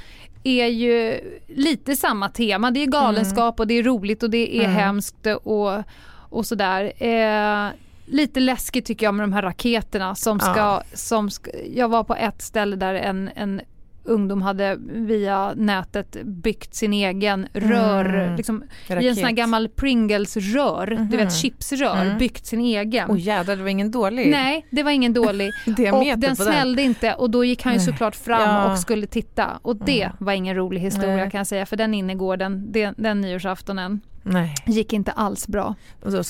[0.45, 2.71] är ju lite samma tema.
[2.71, 4.77] Det är galenskap och det är roligt och det är Mm.
[4.77, 5.83] hemskt och,
[6.31, 6.93] och sådär.
[7.03, 7.69] Eh,
[8.07, 10.83] lite läskigt tycker jag med de här raketerna som ska, Ja.
[10.95, 13.61] som ska, jag var på ett ställe där en, en
[14.09, 18.37] ungdom hade via nätet byggt sin egen rör, Mm.
[18.37, 18.65] liksom,
[19.01, 21.09] i en sån här gammal Pringles-rör, du Mhm.
[21.09, 22.19] vet chipsrör, Mm.
[22.19, 23.11] byggt sin egen.
[23.11, 25.51] Åh jädrar, det var ingen dålig Nej, det var ingen dålig.
[25.67, 26.37] Och den på den.
[26.37, 28.61] smällde inte och då gick han ju såklart fram Ja.
[28.61, 28.73] Mm.
[28.73, 29.59] och skulle titta.
[29.63, 31.31] Och det var ingen rolig historia Nej.
[31.31, 35.75] kan jag säga för den innergården, den, den nyårsaftonen, Nej, gick inte alls bra.
[36.05, 36.23] och så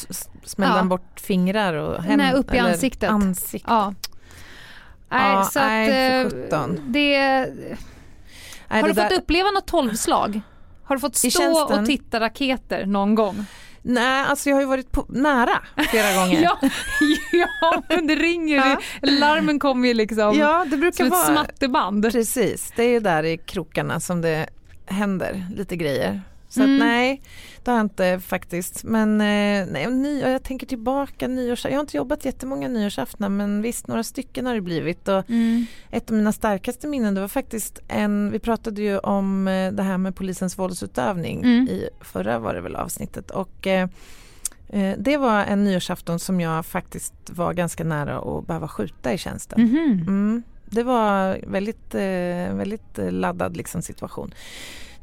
[0.45, 0.79] smällde Ja.
[0.79, 2.25] han bort fingrar och händer.
[2.25, 3.11] Nej, upp i ansiktet.
[3.11, 3.65] Ansikt.
[3.69, 3.95] Ja.
[5.11, 7.19] Nej, Ja, så att, nej, för eh, det...
[8.71, 10.41] Nej, Har det du fått där- uppleva något tolvslag?
[10.85, 13.45] Har du fått stå och titta raketer någon gång?
[13.83, 15.59] Nej, alltså jag har ju varit på, nära
[15.91, 16.43] flera gånger.
[16.43, 16.59] Ja,
[17.33, 18.79] ja men det ringer Ja.
[19.03, 21.25] Larmen kommer ju liksom Ja, det brukar som ett vara...
[21.27, 22.13] smatterband.
[22.13, 24.47] Precis, det är ju där i krokarna som det
[24.87, 26.23] händer lite grejer.
[26.51, 26.75] Så Mm.
[26.75, 27.23] att nej,
[27.65, 28.85] det har jag inte faktiskt.
[28.85, 31.65] Men eh, nej, och ny, och jag tänker tillbaka nyårs...
[31.65, 35.09] Jag har inte jobbat jättemånga nyårsaftnar men visst några stycken har det blivit.
[35.09, 35.67] Och Mm.
[35.91, 39.83] ett av mina starkaste minnen det var faktiskt en, vi pratade ju om eh, det
[39.83, 41.69] här med polisens våldsutövning Mm.
[41.69, 43.31] i förra var det väl avsnittet.
[43.31, 43.89] Och eh,
[44.99, 49.63] det var en nyårsafton som jag faktiskt var ganska nära att behöva skjuta i tjänsten.
[49.63, 49.77] Mhm.
[50.07, 50.43] Mm.
[50.71, 51.95] Det var väldigt,
[52.55, 54.35] väldigt laddad liksom, situation.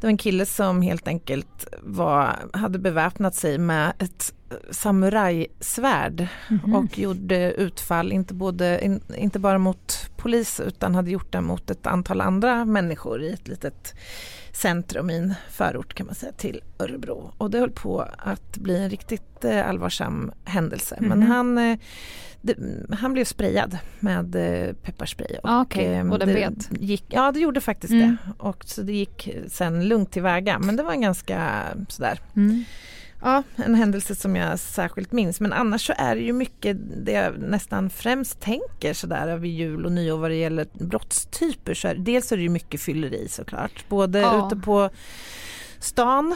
[0.06, 4.34] Det var en kille som helt enkelt var, hade beväpnat sig med ett
[4.72, 6.76] samurajsvärd Mhm.
[6.76, 11.70] och gjorde utfall, inte, både, in, inte bara mot polis utan hade gjort det mot
[11.70, 13.94] ett antal andra människor i ett litet
[14.52, 17.32] centrum i en förort kan man säga till Örebro.
[17.38, 20.98] Och det höll på att bli en riktigt eh, allvarsam händelse.
[21.00, 21.28] Men Mhm.
[21.32, 21.78] han, eh,
[22.46, 22.56] det,
[22.96, 25.38] han blev sprayad med eh, pepparspray.
[25.44, 25.86] Ah, okej.
[25.94, 26.70] eh, Och den det bet?
[26.82, 28.08] Gick, ja det gjorde faktiskt Mm.
[28.26, 28.32] det.
[28.38, 30.60] Och så det gick sen lugnt tillväga.
[30.60, 32.64] Men det var en ganska sådär Mm.
[33.22, 35.40] Ja, en händelse som jag särskilt minns.
[35.40, 39.86] Men annars så är det ju mycket det jag nästan främst tänker sådär över jul
[39.86, 41.74] och nyår vad det gäller brottstyper.
[41.74, 43.86] Så är, dels är det ju mycket fylleri såklart.
[43.90, 44.48] Både Ja.
[44.48, 44.90] ute på
[45.80, 46.36] stan,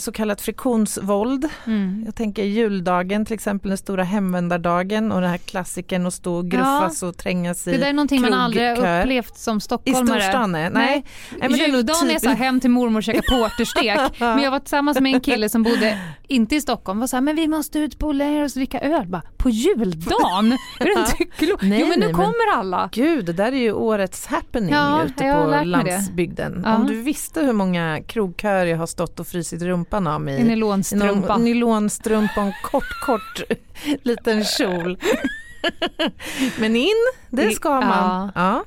[0.00, 1.48] så kallat friktionsvåld.
[1.66, 2.02] Mm.
[2.06, 6.48] Jag tänker juldagen till exempel, den stora hemvändardagen och den här klassiken att stå och
[6.50, 9.00] gruffas och trängas i Det där är någonting man aldrig krogkör.
[9.02, 10.20] upplevt som I stockholmare.
[10.20, 10.52] storstan?
[10.52, 10.70] Nej.
[10.72, 11.04] nej.
[11.40, 14.00] Nej, det är Juldagen är typ- så här, hem till mormor och käka porterstek.
[14.20, 17.20] men jag var tillsammans med en kille som bodde inte i Stockholm var så här,
[17.20, 19.06] men vi måste ut på O'Learys och dricka öl.
[19.06, 20.52] Bara, på juldagen?
[20.80, 21.62] är det inte klokt?
[21.62, 22.88] Nej, Jo men nu nej, kommer alla.
[22.92, 26.62] Gud, det där är ju årets happening Ja, ute på landsbygden.
[26.64, 26.76] Ja.
[26.76, 30.46] Om du visste hur många krogköer jag har stått och frysit rumpan av mig En
[30.46, 31.28] nylonstrumpa.
[31.36, 33.42] någon nylonstrumpa och en kort, kort
[34.02, 34.98] liten kjol.
[36.58, 36.88] men in,
[37.30, 37.86] det ska man.
[37.90, 38.30] Ja.
[38.34, 38.64] Ja.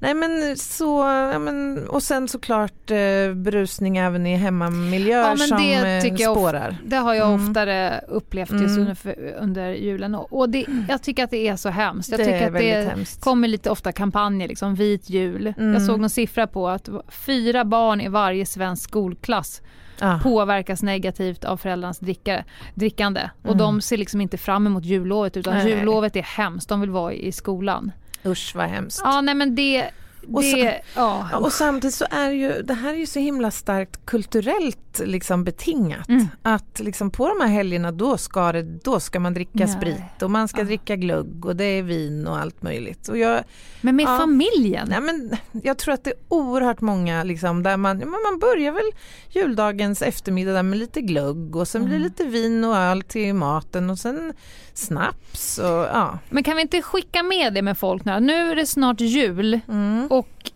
[0.00, 0.98] Nej men så,
[1.32, 6.22] ja, men, och sen såklart eh, berusning även i hemmamiljöer Ja, som det eh, tycker
[6.22, 6.76] jag of- spårar.
[6.86, 7.48] Det har jag Mm.
[7.48, 8.78] oftare upplevt just Mm.
[9.04, 10.14] under, under julen.
[10.14, 12.10] Och och det, jag tycker att det är så hemskt.
[12.10, 13.20] Jag det tycker att det hemskt.
[13.24, 15.54] kommer lite ofta kampanjer, liksom vit jul.
[15.58, 15.72] Mm.
[15.72, 19.62] Jag såg någon siffra på att fyra barn i varje svensk skolklass
[20.02, 20.20] Ja.
[20.22, 23.30] påverkas negativt av föräldrarnas dricka, drickande.
[23.42, 23.58] Och Mm.
[23.58, 25.68] de ser liksom inte fram emot jullovet utan Nej.
[25.70, 27.92] jullovet är hemskt, de vill vara i skolan.
[28.26, 29.00] Usch vad hemskt.
[29.04, 29.90] Ja nej men det,
[30.32, 31.38] Och det, ja.
[31.38, 36.08] Och samtidigt så är ju det här är ju så himla starkt kulturellt liksom betingat.
[36.08, 36.28] Mm.
[36.42, 39.68] Att liksom på de här helgerna då ska, det, då ska man dricka Nej.
[39.68, 40.64] sprit och man ska Ja.
[40.64, 43.08] dricka glögg och det är vin och allt möjligt.
[43.08, 43.44] Och jag,
[43.80, 44.18] Men med Ja.
[44.18, 44.86] familjen?
[44.90, 48.90] nej men, jag tror att det är oerhört många liksom, där man, man börjar väl
[49.30, 53.34] juldagens eftermiddag där med lite glögg och sen blir det lite vin och öl till
[53.34, 54.32] maten och sen
[54.74, 56.18] snaps och ja.
[56.30, 58.20] Men kan vi inte skicka med det med folk nu?
[58.20, 60.06] Nu är det snart jul Mm.
[60.18, 60.50] Och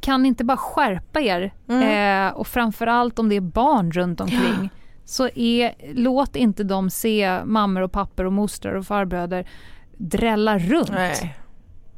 [0.00, 1.52] kan ni inte bara skärpa er?
[1.68, 2.26] Mm.
[2.28, 4.70] Eh, och framförallt om det är barn runt omkring.
[5.04, 9.48] Så är, låt inte dem se mammor och pappor och mostrar och farbröder
[9.96, 10.90] drälla runt.
[10.90, 11.36] Nej.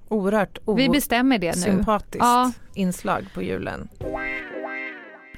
[0.09, 1.63] Oerhört Vi bestämmer det nu.
[1.63, 2.53] sympatiskt Ja.
[2.75, 3.89] inslag på julen.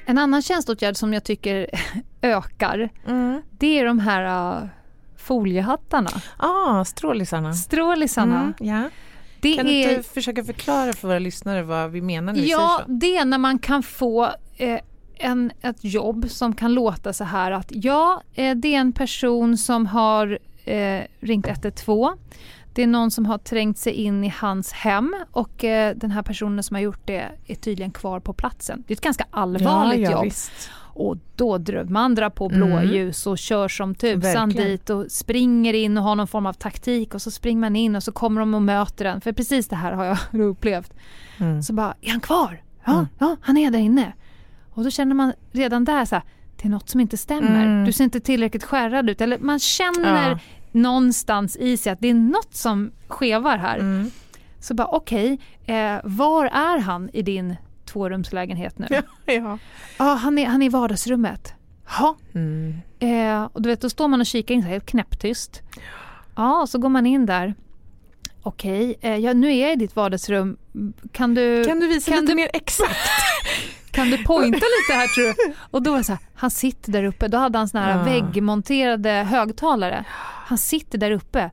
[0.05, 1.67] En annan tjänsteåtgärd som jag tycker
[2.21, 3.41] ökar, Mm.
[3.51, 4.67] det är de här uh,
[5.17, 6.09] foliehattarna.
[6.37, 7.53] Ah, strålisarna.
[7.53, 8.41] Strålisarna.
[8.41, 8.89] Mm, ja.
[9.45, 12.49] Det Kan du är, inte försöka förklara för våra lyssnare vad vi menar när vi
[12.51, 12.99] ja, säger så?
[12.99, 14.79] det är när man kan få eh,
[15.17, 19.57] en, ett jobb som kan låta så här att ja, eh, det är en person
[19.57, 22.17] som har eh, ringt 112.
[22.73, 26.23] Det är någon som har trängt sig in i hans hem och eh, den här
[26.23, 28.83] personen som har gjort det är tydligen kvar på platsen.
[28.87, 30.23] Det är ett ganska allvarligt ja, ja, jobb.
[30.23, 30.69] Visst.
[30.95, 36.15] Och då drar på blåljus och kör som tusan dit och springer in och har
[36.15, 39.05] någon form av taktik och så springer man in och så kommer de och möter
[39.05, 39.21] en.
[39.21, 40.93] För precis det här har jag upplevt.
[41.37, 41.63] Mm.
[41.63, 42.61] Så bara, är han kvar?
[42.85, 43.07] Ja, Mm.
[43.19, 44.13] ja han är där inne.
[44.73, 46.23] Och då känner man redan där så här,
[46.61, 47.65] det är något som inte stämmer.
[47.65, 47.85] Mm.
[47.85, 49.21] Du ser inte tillräckligt skärrad ut.
[49.21, 50.39] Eller man känner Ja.
[50.71, 53.77] någonstans i sig att det är något som skevar här.
[53.77, 54.11] Mm.
[54.59, 57.55] Så bara okej, eh, var är han i din
[57.95, 58.87] tvårumslägenhet nu?
[58.89, 59.57] Ja, ja.
[59.97, 61.53] Ja, han, är, han är i vardagsrummet.
[61.99, 62.15] Ja.
[62.35, 62.73] Mm.
[62.99, 65.61] Eh, och du vet, då står man och kikar in så helt knäpptyst.
[66.35, 67.53] Ja, och så går man in där.
[68.41, 70.57] Okej, eh, ja, nu är jag i ditt vardagsrum.
[71.11, 72.95] Kan du, Kan du visa Kan lite du- mer exakt?
[73.91, 75.53] kan du pointa lite här tror du?
[75.71, 77.27] Och då var det så här, han sitter där uppe.
[77.27, 78.03] Då hade han såna här Ja.
[78.03, 80.05] väggmonterade högtalare.
[80.47, 81.51] Han sitter där uppe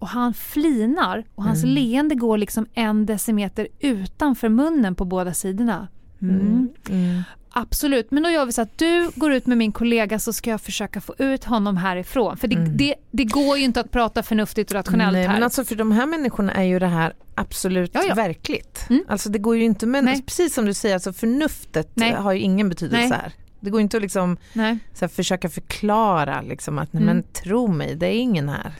[0.00, 1.74] och han flinar och hans Mm.
[1.74, 5.88] leende går liksom en decimeter utanför munnen på båda sidorna.
[6.22, 6.68] Mm.
[6.90, 7.22] Mm.
[7.52, 10.50] Absolut, men då gör vi så att du går ut med min kollega så ska
[10.50, 12.36] jag försöka få ut honom härifrån.
[12.36, 12.76] För det, Mm.
[12.76, 15.32] det, det går ju inte att prata förnuftigt och rationellt Nej, här.
[15.34, 18.14] men alltså för de här människorna är ju det här absolut Ja, ja.
[18.14, 18.86] verkligt.
[18.90, 19.04] Mm.
[19.08, 20.22] Alltså det går ju inte, men Nej.
[20.22, 22.12] precis som du säger, alltså förnuftet Nej.
[22.12, 23.18] har ju ingen betydelse Nej.
[23.22, 23.32] här.
[23.60, 24.60] Det går inte att liksom, så
[25.00, 27.16] här, försöka förklara liksom, att nej, Mm.
[27.16, 28.72] men tro mig, det är ingen här.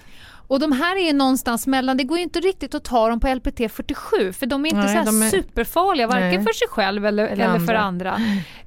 [0.51, 3.21] Och de här är ju någonstans mellan, det går ju inte riktigt att ta dem
[3.21, 6.43] på LPT 47 för de är inte Nej, så är- superfarliga varken Nej.
[6.45, 8.19] för sig själv eller, Eller eller, för andra.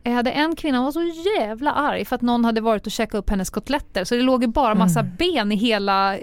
[0.03, 3.15] Jag hade en kvinna, var så jävla arg för att någon hade varit och käkat
[3.19, 5.11] upp hennes kotletter så det låg ju bara massa Mm.
[5.17, 6.13] ben i hela,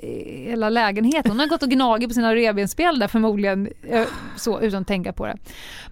[0.47, 1.31] hela lägenheten.
[1.31, 5.13] Hon har gått och gnagit på sina revbensspjäll där förmodligen eh, så utan att tänka
[5.13, 5.37] på det.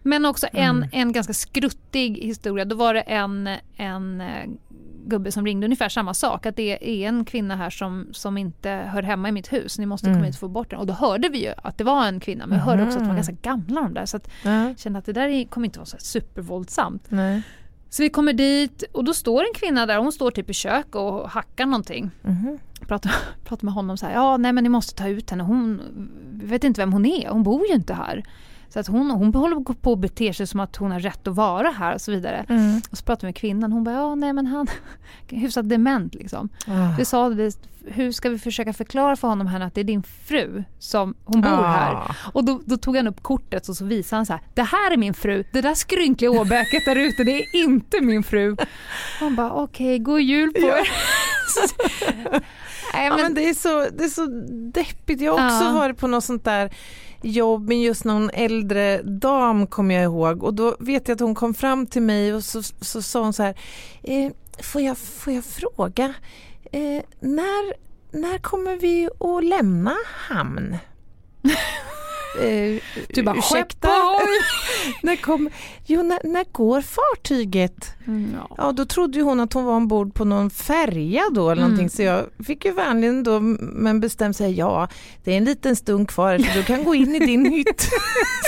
[0.03, 0.89] Men också en, Mm.
[0.93, 2.65] en ganska skruttig historia.
[2.65, 4.27] Då var det en, en eh,
[5.09, 6.47] gubbe som ringde ungefär samma sak.
[6.47, 9.79] Att det är en kvinna här som, som inte hör hemma i mitt hus.
[9.79, 10.25] Ni måste komma Mm.
[10.25, 10.79] hit och få bort den.
[10.79, 12.47] Och då hörde vi ju att det var en kvinna.
[12.47, 13.17] Men jag hörde också att de var Mhm.
[13.17, 14.07] ganska gamla de där.
[14.07, 17.07] Så att Ja, jag kände att det där är- kommer inte vara så supervåldsamt.
[17.09, 17.43] nej.
[17.91, 19.99] Så vi kommer dit och då står en kvinna där.
[19.99, 22.11] Hon står typ i kök och hackar någonting.
[22.23, 22.59] Mhm.
[22.89, 23.13] Pratar,
[23.45, 24.13] pratar med honom så här.
[24.15, 25.45] Ja, nej men ni måste ta ut henne.
[25.45, 25.81] Hon
[26.33, 27.29] vi vet inte vem hon är.
[27.29, 28.25] Hon bor ju inte här.
[28.71, 31.35] Så att hon, hon håller på att bete sig som att hon har rätt att
[31.35, 32.45] vara här och så vidare.
[32.49, 32.81] Mm.
[32.91, 33.73] Och så pratar vi med kvinnan.
[33.73, 34.67] Hon bara, ja nej men han
[35.29, 36.49] är hyfsat dement liksom.
[36.67, 36.95] Ah.
[36.99, 37.29] Vi sa
[37.91, 41.41] hur ska vi försöka förklara för honom här att det är din fru som hon
[41.41, 41.67] bor Ah.
[41.67, 42.17] här.
[42.33, 44.91] Och då, då tog han upp kortet och så visade han så här, det här
[44.93, 48.57] är min fru, det där skrynkliga åbäket där ute det är inte min fru.
[49.21, 50.89] Han bara, okej, god jul på er.
[52.95, 54.27] Nej, Ja, men, men det, är så, det är så
[54.73, 55.21] deppigt.
[55.21, 55.73] Jag har också Ja.
[55.73, 56.71] varit på något sånt där
[57.23, 61.35] jobb med just någon äldre dam kommer jag ihåg och då vet jag att hon
[61.35, 63.55] kom fram till mig och så, så sa hon så här
[64.03, 66.15] eh, får, jag, får jag fråga
[66.73, 67.75] eh, när,
[68.11, 69.97] när kommer vi att lämna
[70.29, 70.77] hamn?
[72.43, 73.89] Eh, du bara, ursäkta?
[73.89, 74.29] "Skepp
[75.03, 75.51] när, kom,
[75.87, 77.93] jo, när, när går fartyget?
[78.07, 78.73] Mm, ja.
[78.73, 81.89] Då trodde hon att hon var ombord på någon färja då eller Mm.
[81.89, 84.89] så jag fick ju vänligen då men bestämt säga ja,
[85.25, 87.81] det är en liten stund kvar så du kan gå in i din hytt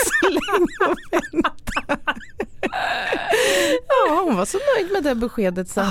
[0.05, 1.97] så länge och vänta.
[3.87, 5.81] Ja, hon var så nöjd med det beskedet så.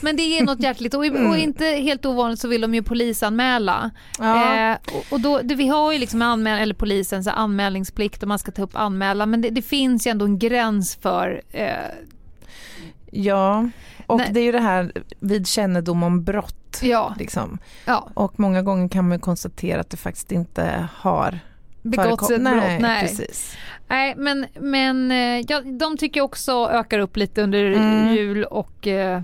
[0.00, 1.30] Men det är något hjärtligt och, Mm.
[1.30, 3.90] och inte helt ovanligt så vill de ju polisanmäla.
[4.18, 4.70] Ja.
[4.70, 8.22] Eh, och, och då, det, vi har ju liksom anmäl, eller polisen så här, anmälningsplikt
[8.22, 11.42] och man ska ta upp anmälan men det, det finns ju ändå en gräns för
[11.52, 11.70] eh,
[13.10, 13.68] ja,
[14.06, 14.28] och Nej.
[14.32, 16.78] det är ju det här vid kännedom om brott.
[16.82, 17.58] ja, Liksom.
[17.84, 18.08] ja.
[18.14, 21.38] Och många gånger kan man konstatera att det faktiskt inte har
[21.82, 22.42] begåtts ett brott.
[22.42, 23.02] Nej, Nej.
[23.02, 23.56] precis.
[23.88, 28.14] Nej, men, men eh, ja, de tycker jag också ökar upp lite under Mm.
[28.14, 29.22] jul och eh,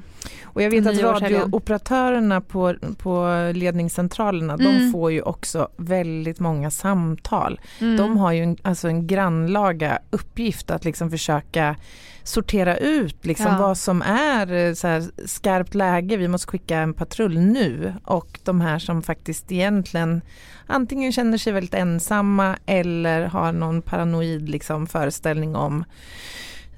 [0.55, 4.65] Och jag vet att radiooperatörerna på, på ledningscentralerna, Mm.
[4.67, 7.61] de får ju också väldigt många samtal.
[7.81, 7.97] mm.
[7.97, 11.77] De har ju en, alltså en grannlaga uppgift att liksom försöka
[12.25, 13.59] sortera ut liksom Ja.
[13.59, 18.39] vad som är eh, så här skarpt läge, vi måste skicka en patrull nu och
[18.45, 20.21] de här som faktiskt egentligen
[20.67, 25.85] antingen känner sig väldigt ensamma eller har någon paranoid liksom föreställning om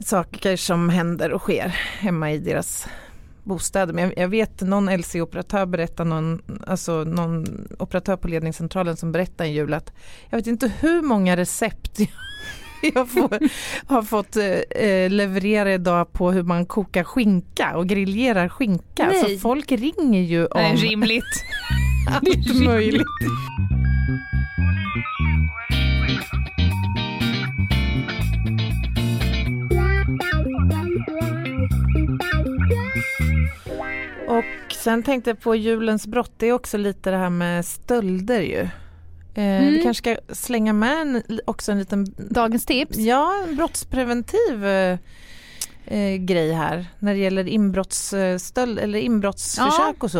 [0.01, 2.89] saker som händer och sker hemma i deras
[3.45, 3.93] bostäder.
[3.93, 9.45] Men jag, jag vet någon LC-operatör berättar någon, alltså någon operatör på ledningscentralen som berättar
[9.45, 9.93] en jul att
[10.31, 11.99] jag vet inte hur många recept
[12.95, 13.39] jag får,
[13.87, 19.07] har fått eh, leverera idag på hur man kokar skinka och grillerar skinka.
[19.07, 19.21] Nej.
[19.21, 21.45] Så folk ringer ju om Nej, rimligt.
[22.11, 23.05] allt möjligt.
[34.29, 38.41] Och sen tänkte jag på julens brott, det är också lite det här med stölder
[38.41, 38.61] ju.
[38.61, 38.71] Eh,
[39.37, 39.73] Mm.
[39.73, 42.99] Vi kanske ska slänga med en, också en liten Dagens tips.
[42.99, 44.99] Ja, en brottspreventiv eh,
[45.87, 50.19] eh, grej här när det gäller inbrottsstöld eller inbrottsförsök och så.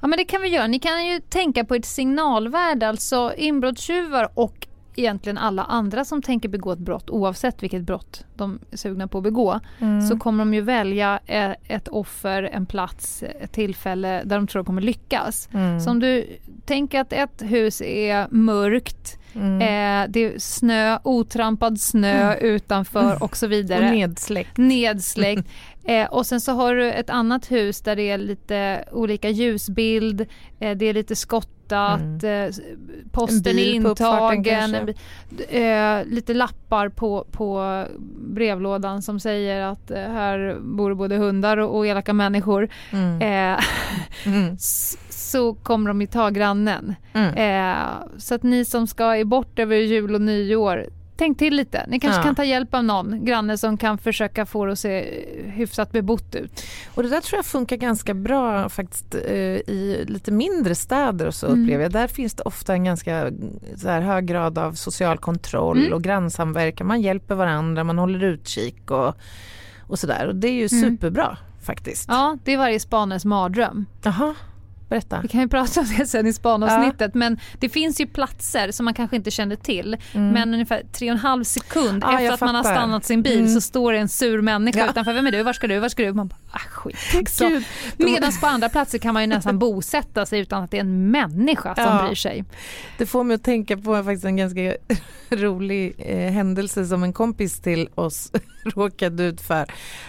[0.00, 0.66] Ja men det kan vi göra.
[0.66, 6.48] Ni kan ju tänka på ett signalvärde, alltså inbrottstjuvar och egentligen alla andra som tänker
[6.48, 10.02] begå ett brott oavsett vilket brott de är sugna på att begå Mm.
[10.06, 14.62] så kommer de ju välja eh, ett offer, en plats, ett tillfälle där de tror
[14.62, 15.48] de kommer lyckas.
[15.52, 15.80] Mm.
[15.80, 16.26] Så om du
[16.66, 19.54] tänker att ett hus är mörkt, Mm.
[19.60, 23.90] eh, det är snö, otrampad snö utanför och så och vidare.
[23.90, 24.56] nedsläckt.
[24.56, 25.48] nedsläckt.
[25.86, 30.20] Eh, och sen så har du ett annat hus där det är lite olika ljusbild,
[30.60, 31.50] eh, det är lite skottat,
[32.22, 32.44] Mm.
[32.48, 32.54] eh,
[33.12, 34.94] posten En är intagen, kanske.
[35.58, 37.84] eh, lite lappar på, på
[38.34, 42.68] brevlådan som säger att eh, här bor både hundar och, och elaka människor.
[42.92, 43.22] Mm.
[43.54, 43.64] Eh,
[44.26, 44.56] Mm.
[45.10, 46.94] så kommer de ju ta grannen.
[47.12, 47.88] Mm.
[48.18, 51.84] Så att ni som ska bort över jul och nyår, tänk till lite.
[51.88, 52.22] Ni kanske Ja.
[52.24, 56.34] kan ta hjälp av någon granne som kan försöka få det att se hyfsat bebott
[56.34, 56.62] ut.
[56.94, 61.34] Och det där tror jag funkar ganska bra faktiskt eh, i lite mindre städer och
[61.34, 61.62] så Mm.
[61.62, 61.92] upplever jag.
[61.92, 65.92] Där finns det ofta en ganska mm, så här, hög grad av social kontroll Mm.
[65.92, 66.86] och grannsamverkan.
[66.86, 69.14] Man hjälper varandra, man håller utkik och,
[69.86, 70.26] och sådär.
[70.28, 70.90] Och det är ju Mm.
[70.90, 72.04] superbra faktiskt.
[72.08, 73.86] Ja, det är varje spaners mardröm.
[74.02, 74.34] Jaha,
[74.88, 75.20] berätta.
[75.22, 78.84] Vi kan ju prata om det sen i spanavsnittet men det finns ju platser som
[78.84, 80.28] man kanske inte kände till Mm.
[80.30, 83.38] men ungefär tre och en halv sekund Ja, efter att man har stannat sin bil
[83.38, 83.54] Mm.
[83.54, 84.90] så står det en sur människa Ja.
[84.90, 85.12] utanför.
[85.12, 85.42] Vem är du?
[85.42, 85.78] Var ska du?
[85.78, 86.12] Var ska du?
[86.12, 86.96] Man bara, ah, skit.
[87.30, 87.44] Så,
[87.96, 90.80] de- Medan på andra platser kan man ju nästan bosätta sig utan att det är
[90.80, 92.02] en människa som Ja.
[92.06, 92.44] bryr sig.
[92.98, 94.60] Det får mig att tänka på faktiskt en ganska
[95.30, 98.32] rolig eh, händelse som en kompis till oss
[98.64, 99.66] råkade ut för.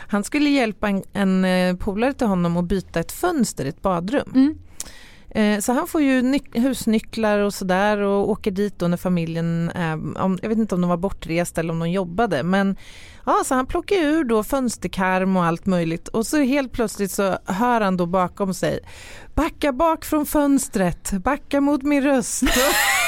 [0.08, 3.82] Han skulle hjälpa en, en eh, polare till honom att byta ett fönster i ett
[3.82, 4.32] badrum.
[4.36, 4.58] Mm.
[5.36, 9.82] Eh, så han får ju husnycklar och sådär och åker dit då när familjen eh,
[9.82, 12.76] är, jag vet inte om de var bortresta eller om de jobbade men
[13.26, 17.38] ja, så han plockar ur då fönsterkarm och allt möjligt och så helt plötsligt så
[17.46, 18.80] hör han då bakom sig
[19.34, 22.44] backa bak från fönstret, backa mot min röst.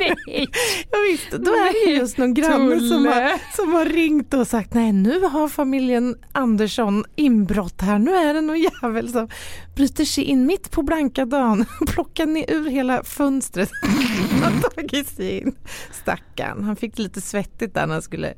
[0.00, 0.48] Nej.
[0.90, 4.46] Ja, visst, då är det ju just någon granne som har, som har ringt och
[4.46, 9.28] sagt nej nu har familjen Andersson inbrott här, nu är det någon jävel som
[9.76, 13.70] bryter sig in mitt på blanka dagen plockar ner ur hela fönstret
[14.64, 15.54] och tagit sig in.
[16.02, 18.34] Stackarn, han fick det lite svettigt där när han skulle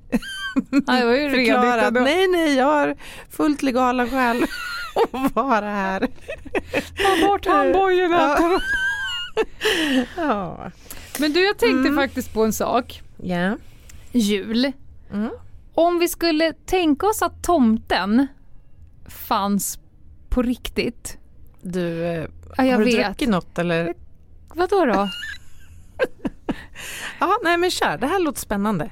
[0.86, 2.96] Ja, det var ju förklara att nej nej jag har
[3.30, 4.44] fullt legala skäl
[5.12, 6.08] att vara här.
[6.96, 8.36] Ta bort handbojorna.
[8.38, 8.60] Ja.
[10.16, 10.70] Ja.
[11.20, 11.96] Men du, jag tänkte Mm.
[11.96, 13.02] faktiskt på en sak.
[13.22, 13.56] Ja.
[14.12, 14.72] Jul.
[15.12, 15.30] Mm.
[15.74, 18.26] Om vi skulle tänka oss att tomten
[19.08, 19.78] fanns
[20.28, 21.18] på riktigt.
[21.62, 22.26] Du, eh,
[22.56, 23.06] Ja, har du vet.
[23.06, 23.94] druckit något eller?
[24.54, 25.08] Vadå då?
[27.20, 28.90] Ja, nej men kör, det här låter spännande.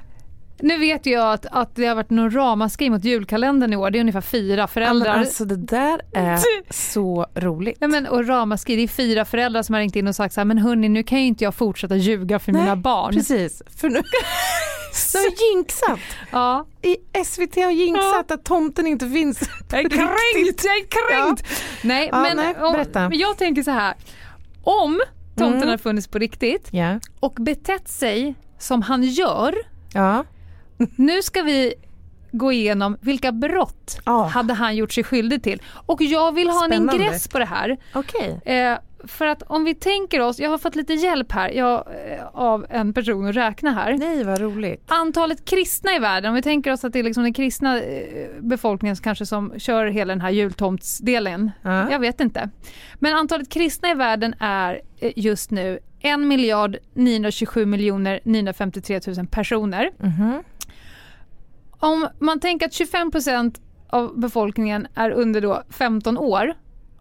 [0.59, 3.91] Nu vet jag att, att det har varit någon ramaskri mot julkalendern i år.
[3.91, 5.13] Det är ungefär fyra Ja, men föräldrar.
[5.13, 6.39] alltså det där är
[6.73, 7.77] så roligt.
[7.81, 10.39] Nej, men, och ramaskri, det är fyra föräldrar som har ringt in och sagt så
[10.39, 13.13] här, men hörni nu kan ju inte jag fortsätta ljuga för Nej, mina barn.
[13.13, 14.01] Precis, för nu
[15.13, 15.99] de har jinxat.
[16.31, 16.65] Ja.
[16.81, 19.49] I SVT har jinxat att tomten inte finns.
[19.71, 21.61] Jag är kränkt, jag är kränkt!
[21.83, 23.93] Nej, Ja, men, nej, om, men jag tänker så här.
[24.63, 25.01] Om
[25.35, 25.67] tomten Mm.
[25.69, 26.99] hade funnits på riktigt Ja.
[27.19, 29.55] och betett sig som han gör,
[29.93, 30.23] Ja.
[30.95, 31.73] Nu ska vi
[32.31, 34.23] gå igenom vilka brott Ja.
[34.25, 35.61] hade han gjort sig skyldig till.
[35.85, 37.03] Och jag vill ha en Spännande.
[37.03, 37.77] ingress på det här.
[37.93, 38.41] Okej.
[38.45, 41.75] Eh, för att om vi tänker oss, jag har fått lite hjälp här jag,
[42.09, 43.97] eh, av en person att räkna här.
[43.97, 44.83] Nej, vad roligt.
[44.87, 48.27] Antalet kristna i världen, om vi tänker oss att det är liksom den kristna eh,
[48.39, 51.51] befolkningen kanske som kör hela den här jultomtsdelen.
[51.61, 51.91] Ja.
[51.91, 52.49] Jag vet inte.
[52.95, 59.27] Men antalet kristna i världen är eh, just nu 1 miljard 927 miljoner 953 000
[59.27, 59.89] personer.
[59.97, 60.43] Mhm.
[61.79, 66.53] Om man tänker att 25 procent av befolkningen är under då 15 år.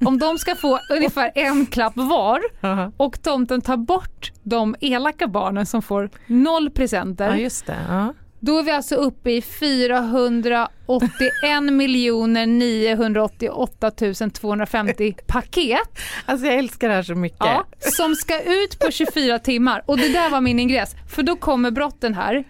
[0.05, 5.27] Om de ska få ungefär en klapp var Ja, och tomten tar bort de elaka
[5.27, 7.35] barnen som får noll presenter.
[7.35, 7.77] just det.
[7.89, 8.15] Ja.
[8.41, 13.91] Då är vi alltså uppe i 481 miljoner 988
[14.33, 17.39] 250 paket Alltså jag älskar det här så mycket.
[17.41, 19.83] ja, som ska ut på 24 timmar.
[19.87, 22.45] Och det där var min ingress, för då kommer brotten här.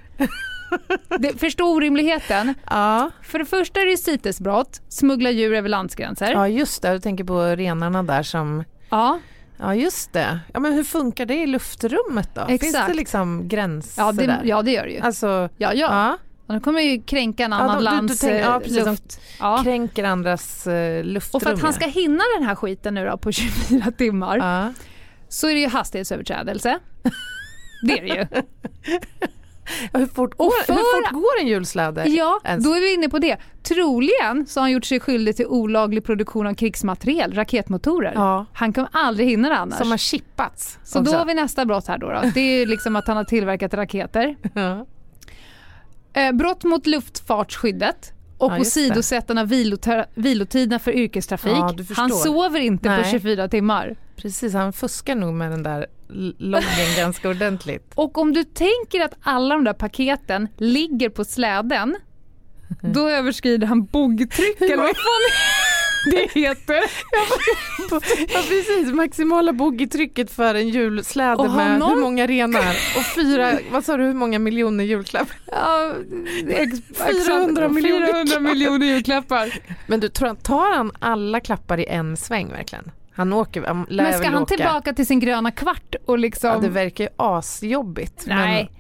[1.18, 2.54] Det, förstå orimligheten.
[2.70, 3.10] Ja.
[3.22, 6.32] För det första är det CITES-brott, smuggla djur över landsgränser.
[6.32, 6.92] ja, just det.
[6.92, 8.64] Du tänker på renarna där som...
[8.90, 9.18] Ja,
[9.58, 10.38] Ja, just det.
[10.52, 12.46] Ja, men hur funkar det i luftrummet då?
[12.46, 12.88] Finns Exakt.
[12.88, 14.40] det liksom gränser ja, det, där?
[14.44, 15.00] ja det gör det ju.
[15.00, 15.26] Alltså,
[15.58, 15.74] Ja, ja.
[15.74, 16.18] ja.
[16.46, 18.86] De kommer ju kränka en Ja, annan de- du- du lands tänker- ja, eh, precis,
[18.86, 19.20] luft.
[19.40, 19.60] Ja.
[19.64, 21.36] kränker andras eh, luftrum.
[21.36, 21.72] Och för att han ja.
[21.80, 24.72] ska hinna den här skiten nu då på 24 timmar Ja.
[25.28, 26.78] så är det ju hastighetsöverträdelse.
[27.86, 28.26] Det är det ju.
[29.92, 32.04] Hur fort, går, för- hur fort går en julsläde?
[32.08, 32.64] Ja, ens?
[32.64, 33.36] då är vi inne på det.
[33.62, 38.12] Troligen så har han gjort sig skyldig till olaglig produktion av krigsmateriel, raketmotorer.
[38.14, 38.46] Ja.
[38.52, 39.78] Han kommer aldrig hinna det annars.
[39.78, 40.78] Som har chippats.
[40.84, 41.12] Så också.
[41.12, 42.06] då har vi nästa brott här då.
[42.10, 42.20] då.
[42.34, 44.36] Det är liksom att han har tillverkat raketer.
[44.54, 44.86] Ja.
[46.16, 49.48] Eh, brott mot luftfartsskyddet och Ja, åsidosättande av
[50.14, 51.52] vilotiderna för yrkestrafik.
[51.52, 53.10] Ja, han sover inte på Nej.
[53.10, 53.96] 24 timmar.
[54.16, 55.86] Precis, han fuskar nog med den där
[56.38, 57.92] loggen ganska ordentligt.
[57.94, 61.96] Och om du tänker att alla de där paketen ligger på släden,
[62.82, 64.94] då överskrider han bogtryck eller vad
[66.10, 66.80] det heter.
[68.28, 71.88] Ja precis, maximala boggitrycket för en julsläde Och med honom?
[71.90, 75.36] hur många renar och fyra, vad sa du, hur många miljoner julklappar?
[75.46, 75.92] Ja,
[76.48, 76.80] ex-
[77.26, 79.58] 400 miljoner 400 miljoner julklappar.
[79.86, 82.90] Men du, tar han alla klappar i en sväng verkligen?
[83.16, 84.56] Han åker, han lär Men ska väl han åka.
[84.56, 86.50] tillbaka till sin gröna kvart och liksom...
[86.50, 88.24] Ja, det verkar ju asjobbigt.
[88.26, 88.70] Nej,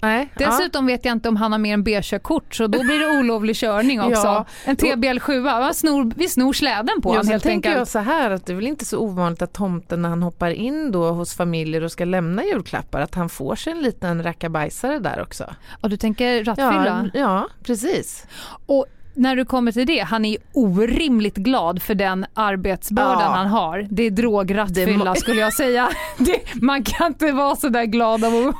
[0.00, 0.28] Men, nej.
[0.38, 3.56] dessutom vet jag inte om han har mer än B-körkort så då blir det olovlig
[3.56, 4.12] körning också.
[4.26, 4.46] Ja.
[4.64, 5.72] En TBL7, va?
[5.74, 7.76] snor, vi snor släden på Ja, honom helt enkelt.
[7.76, 10.50] jag så här att det är väl inte så ovanligt att tomten när han hoppar
[10.50, 14.98] in då hos familjer och ska lämna julklappar att han får sig en liten rackabajsare
[14.98, 15.54] där också.
[15.80, 17.10] Och du tänker rattfylla?
[17.14, 18.26] Ja, ja precis.
[18.66, 23.26] Och när du kommer till det, han är orimligt glad för den arbetsbördan Ja.
[23.28, 23.86] han har.
[23.90, 25.88] Det är Det drograttfylla må- skulle jag säga.
[26.18, 28.54] Det, man kan inte vara så där glad av att...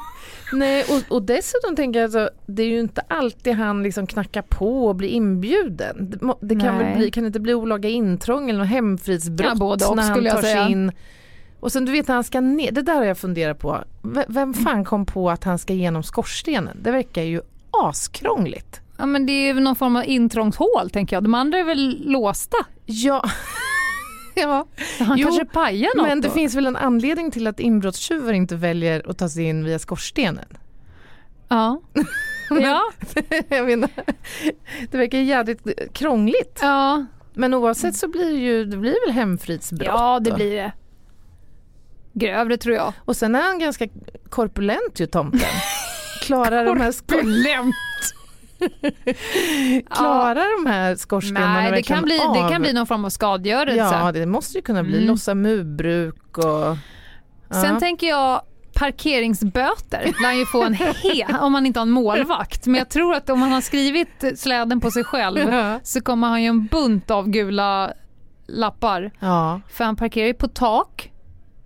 [0.53, 4.43] Nej, och, och dessutom tänker jag alltså, det är ju inte alltid han liksom knackar
[4.43, 6.11] på och blir inbjuden.
[6.11, 9.85] Det, det kan, väl bli, kan det inte bli olaga intrång eller hemfridsbrott Ja, både
[9.87, 10.93] och, när han tar sig in.
[11.61, 13.79] Och sen du vet när han ska ner, det där har jag funderat på.
[14.03, 16.79] V- Vem fan kom på att han ska genom skorstenen?
[16.83, 17.41] Det verkar ju
[17.89, 18.81] askrångligt.
[19.05, 21.23] Ja men det är någon form av intrångshål tänker jag.
[21.25, 22.57] De andra är väl låsta?
[22.87, 23.25] Ja,
[24.35, 24.67] ja.
[24.99, 26.35] Han Jo, kanske pajar något men det då.
[26.35, 30.45] finns väl en anledning till att inbrottstjuvar inte väljer att ta sig in via skorstenen.
[31.49, 31.81] Ja.
[32.51, 32.83] ja.
[33.49, 33.91] jag menar,
[34.91, 36.59] det verkar jävligt krångligt.
[36.63, 37.05] ja.
[37.35, 39.87] Men oavsett så blir det ju, det blir väl hemfridsbrott.
[39.87, 40.73] Ja det blir det.
[42.13, 42.93] Grövre tror jag.
[43.05, 43.89] Och sen är han ganska
[44.31, 45.41] korpulent ju tomten.
[46.23, 47.75] Klarar de här, skor- Korpulent.
[49.91, 52.35] klarar de här skorstenarna Nej det kan, bli, av?
[52.35, 53.77] det kan bli någon form av skadegörelse.
[53.77, 54.97] Ja det måste ju kunna bli.
[54.97, 55.09] Mm.
[55.09, 56.77] Lossa murbruk och...
[57.51, 57.81] Sen ja.
[57.81, 58.43] tänker jag
[58.75, 62.67] parkeringsböter lär ju få en he om man inte har en målvakt.
[62.67, 65.81] Men jag tror att om han har skrivit släden på sig själv Ja.
[65.83, 67.93] så kommer han ju en bunt av gula
[68.47, 69.11] lappar.
[69.21, 71.13] ja, För han parkerar ju på tak,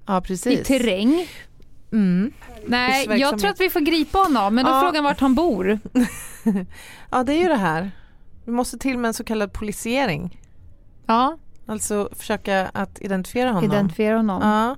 [0.06, 1.26] ja i terräng.
[1.92, 2.32] Mm.
[2.66, 4.80] Nej, jag tror att vi får gripa honom, men då Ja.
[4.80, 5.78] frågan vart han bor.
[7.10, 7.90] Ja det är ju det här.
[8.44, 10.40] Vi måste till med en så kallad polisiering.
[11.06, 13.64] Ja, Alltså försöka att identifiera honom.
[13.72, 14.42] identifiera honom.
[14.42, 14.76] Ja.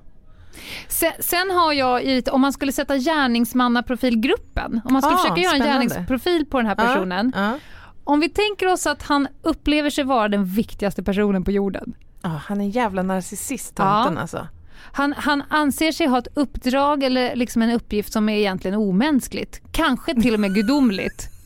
[0.87, 5.41] Sen, sen har jag, i, om man skulle sätta gärningsmannaprofilgruppen, om man skulle Ah, försöka
[5.41, 5.85] göra en spännande.
[5.87, 7.31] gärningsprofil på den här personen.
[7.35, 7.59] Ja.
[8.03, 11.93] Om vi tänker oss att han upplever sig vara den viktigaste personen på jorden.
[12.21, 14.47] Ja, han är en jävla narcissist tomten alltså.
[14.91, 19.61] Han, han anser sig ha ett uppdrag eller liksom en uppgift som är egentligen omänskligt.
[19.71, 21.27] Kanske till och med gudomligt.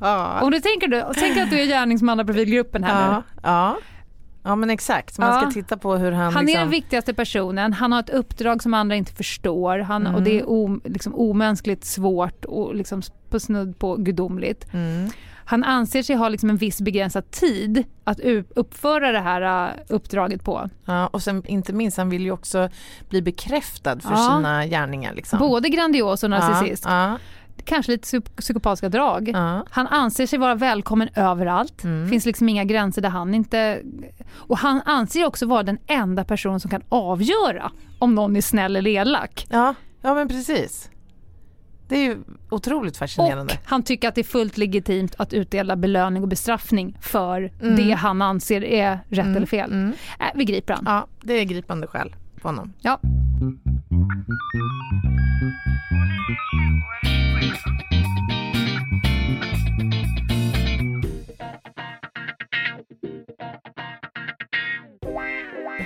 [0.00, 0.40] Ja.
[0.42, 3.22] Om du tänker, du, tänk att du är gärningsmannaprofilgruppen här nu.
[3.42, 3.76] Ja.
[4.46, 4.56] Ja.
[4.56, 5.40] Men exakt, man Ja.
[5.40, 6.60] ska titta på hur han, Han är liksom...
[6.60, 10.14] den viktigaste personen, han har ett uppdrag som andra inte förstår han, Mm.
[10.14, 14.66] och det är o, liksom omänskligt svårt och liksom på snudd på gudomligt.
[14.74, 15.10] Mm.
[15.48, 18.20] Han anser sig ha liksom en viss begränsad tid att
[18.56, 20.68] uppföra det här uh, uppdraget på.
[20.84, 22.68] Ja, och sen inte minst, han vill ju också
[23.08, 24.34] bli bekräftad för Ja.
[24.36, 25.14] sina gärningar.
[25.14, 25.38] Liksom.
[25.38, 26.84] Både grandios och narcissist.
[26.86, 27.18] Ja,
[27.64, 29.28] Kanske lite psy- psykopatiska drag.
[29.28, 31.84] ja, Han anser sig vara välkommen överallt.
[31.84, 32.08] Mm.
[32.10, 33.82] finns liksom inga gränser där han inte...
[34.34, 38.76] Och han anser också vara den enda person som kan avgöra om någon är snäll
[38.76, 39.46] eller elak.
[39.50, 40.90] ja, ja men precis.
[41.88, 42.18] Det är ju
[42.50, 43.54] otroligt fascinerande.
[43.54, 47.76] Och han tycker att det är fullt legitimt att utdela belöning och bestraffning för Mm.
[47.76, 49.72] det han anser är rätt Mm, eller fel.
[49.72, 49.92] mm.
[50.20, 50.82] Äh, vi griper han.
[50.86, 52.72] Ja, det är gripande skäl på honom.
[52.80, 53.00] Ja.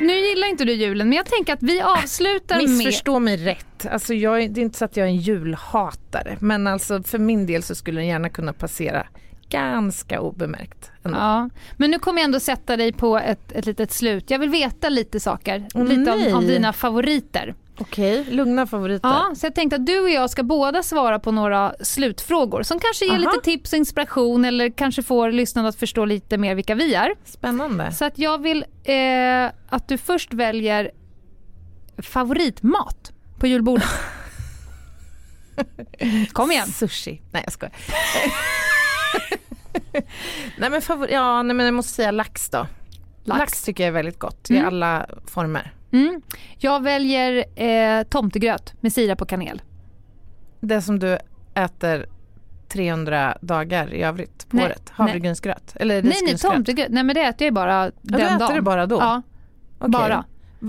[0.01, 2.69] Nu gillar inte du julen, men jag tänker att vi avslutar med...
[2.69, 3.87] Missförstå mig rätt.
[3.91, 7.47] Alltså jag, det är inte så att jag är en julhatare, men alltså för min
[7.47, 9.07] del så skulle den gärna kunna passera
[9.49, 10.91] ganska obemärkt.
[11.03, 11.19] ändå.
[11.19, 14.31] Ja, men nu kommer jag ändå sätta dig på ett, ett litet slut.
[14.31, 17.55] Jag vill veta lite saker, Åh, lite om, om dina favoriter.
[17.81, 19.09] Okej, lugna favoriter.
[19.09, 22.79] Ja, så jag tänkte att du och jag ska båda svara på några slutfrågor som
[22.81, 23.19] kanske ger Aha.
[23.21, 27.15] lite tips och inspiration eller kanske får lyssnarna att förstå lite mer vilka vi är.
[27.25, 27.93] Spännande.
[27.93, 30.91] Så att jag vill eh, att du först väljer
[31.99, 33.89] favoritmat på julbordet.
[36.33, 36.67] Kom igen.
[36.69, 37.23] Sushi.
[37.33, 37.75] Nej jag skojar.
[40.59, 42.67] nej men favor- ja nej men jag måste säga lax då.
[43.25, 43.63] Lax, Lax.
[43.63, 44.63] tycker jag är väldigt gott Mm.
[44.63, 45.73] i alla former.
[45.93, 46.23] Mm.
[46.59, 49.63] Jag väljer eh, tomtegröt med sirap och kanel.
[50.61, 51.19] Det som du
[51.55, 52.07] äter
[52.69, 54.91] 300 dagar i övrigt på Nej, året.
[54.91, 55.73] Havregrynsgröt.
[55.77, 56.87] Eller Nej, nej, tomtegröt.
[56.91, 58.55] Nej, men det äter jag bara Ja, den du äter dagen.
[58.55, 58.97] det bara då?
[59.01, 59.23] Ja,
[59.79, 59.91] Okej.
[59.91, 60.25] bara.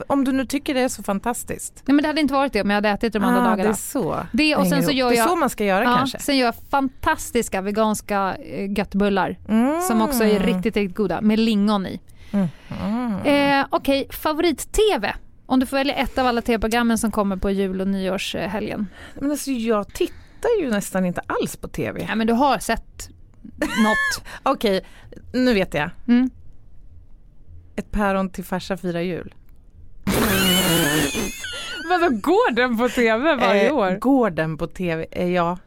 [0.07, 1.83] Om du nu tycker det är så fantastiskt.
[1.85, 3.63] Nej, men det hade inte varit det om jag hade ätit de andra ah, dagarna.
[3.63, 4.17] Det är så.
[4.31, 6.19] Det och sen så gör Det är jag- så man ska göra Ja, kanske.
[6.19, 9.81] sen gör jag fantastiska veganska eh, göttbullar Mm.
[9.81, 12.01] som också är riktigt, riktigt goda med lingon i.
[12.33, 12.47] Mm.
[13.25, 15.13] Eh, Okej, favorit-TV?
[15.45, 18.87] Om du får välja ett av alla tv-programmen som kommer på jul och nyårshelgen.
[19.19, 22.05] Men alltså jag tittar ju nästan inte alls på tv.
[22.09, 23.09] Ja, men du har sett
[23.59, 24.27] något.
[24.43, 24.85] Okej,
[25.33, 25.89] nu vet jag.
[26.07, 26.29] Mm.
[27.75, 29.33] Ett päron till farsa firar jul.
[31.89, 35.05] Vadå, går den på tv Eh, Går den på tv?
[35.11, 35.57] Eh, ja,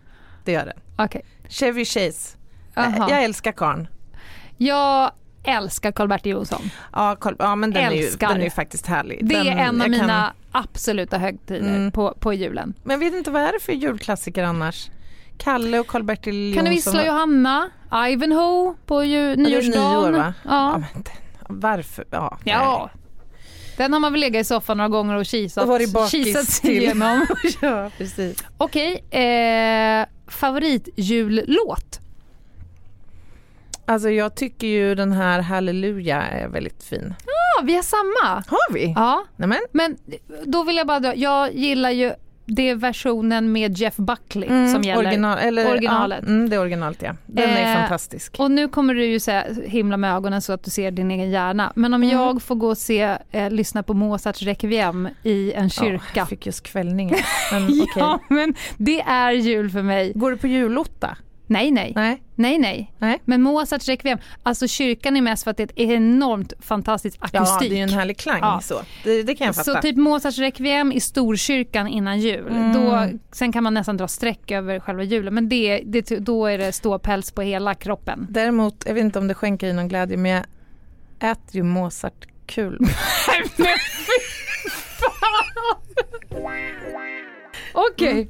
[0.44, 0.78] det gör den.
[1.04, 1.22] Okej.
[1.48, 2.36] Chevy Chase.
[2.76, 3.10] Eh, Aha.
[3.10, 3.88] Jag älskar karln.
[4.56, 5.10] Jag
[5.44, 6.70] älskar Karl-Bertil Jonsson.
[6.92, 8.28] Ja, Carl, ja men den är, ju, Älskar.
[8.28, 9.18] den är faktiskt härlig.
[9.28, 11.92] Det den, är en av jag kan- mina absoluta högtider Mm.
[11.92, 12.74] på, på julen.
[12.82, 14.90] Men jag vet inte vad är det för julklassiker annars?
[15.38, 16.54] Kalle och Karl-Bertil Jonsson.
[16.56, 17.70] Kan du vissla Johanna?
[18.08, 20.02] Ivanhoe på ju, Ja, nyårsdagen.
[20.02, 20.34] Nyår, va?
[20.44, 20.78] Ja.
[20.78, 21.12] men den,
[21.60, 22.04] varför?
[22.10, 22.90] Ja, Ja.
[23.76, 27.26] Den har man väl legat i soffan några gånger och kisat, Och kisat igenom.
[27.60, 28.44] ja precis.
[28.58, 32.00] Okej, eh, favoritjullåt?
[33.86, 37.14] Alltså jag tycker ju den här Halleluja är väldigt fin.
[37.26, 38.34] Ja, vi har samma.
[38.48, 38.92] Har vi?
[38.96, 39.58] Ja, Nämen.
[39.72, 39.96] men
[40.44, 42.12] då vill jag bara dra, jag gillar ju
[42.46, 44.92] det är versionen med Jeff Buckley som gäller.
[44.92, 46.18] Mm, Original, eller, Originalet.
[46.22, 47.16] Ja, mm, det är originalet ja.
[47.26, 48.36] Den är Eh, fantastisk.
[48.38, 51.30] Och nu kommer du ju säga himla med ögonen så att du ser din egen
[51.30, 51.72] hjärna.
[51.76, 52.16] Men om Mm.
[52.16, 56.04] jag får gå och se, eh, lyssna på Mozarts Requiem i en Ja, kyrka.
[56.14, 57.18] jag fick just kvällningar.
[57.52, 57.86] Men, okej.
[57.96, 60.12] Ja, men det är jul för mig.
[60.14, 61.16] Går du på julotta?
[61.46, 61.92] Nej, nej.
[61.96, 62.22] Nej.
[62.34, 62.92] Nej, nej.
[62.98, 63.18] Nej.
[63.24, 67.40] Men Mozarts Requiem, alltså kyrkan är mest för att det är ett enormt fantastiskt Ja,
[67.40, 67.70] akustik.
[67.70, 68.60] det är ju en härlig klang Ja.
[68.62, 68.80] så.
[69.04, 69.74] Det, det kan jag fatta.
[69.74, 72.48] så typ Mozarts Requiem i Storkyrkan innan jul.
[72.48, 72.72] Mm.
[72.72, 76.58] Då, sen kan man nästan dra streck över själva julen men det, det, då är
[76.58, 78.26] det ståpäls på hela kroppen.
[78.30, 80.44] Däremot, jag vet inte om det skänker dig någon glädje, men jag
[81.30, 82.78] äter ju Mozart kul.
[87.72, 88.28] Okej.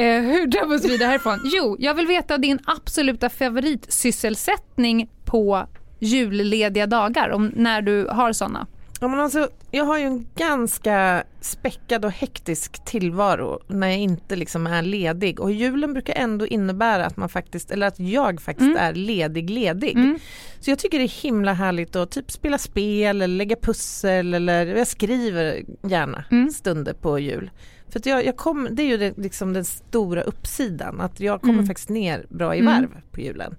[0.00, 1.40] Eh, hur drar vi härifrån?
[1.44, 5.66] Jo, jag vill veta din absoluta favoritsysselsättning på
[5.98, 8.66] jullediga dagar, om, när du har sådana.
[9.00, 14.36] Ja, men alltså, jag har ju en ganska späckad och hektisk tillvaro när jag inte
[14.36, 18.70] liksom är ledig och julen brukar ändå innebära att man faktiskt, eller att jag faktiskt
[18.70, 18.76] Mm.
[18.82, 19.96] är ledig ledig.
[19.96, 20.18] Mm.
[20.60, 24.66] Så jag tycker det är himla härligt att typ spela spel eller lägga pussel eller
[24.66, 26.50] jag skriver gärna Mm.
[26.50, 27.50] stunder på jul.
[27.90, 31.54] För jag, jag kom, det är ju det, liksom den stora uppsidan att jag kommer
[31.54, 31.66] Mm.
[31.66, 32.72] faktiskt ner bra i Mm.
[32.74, 33.56] varv på julen.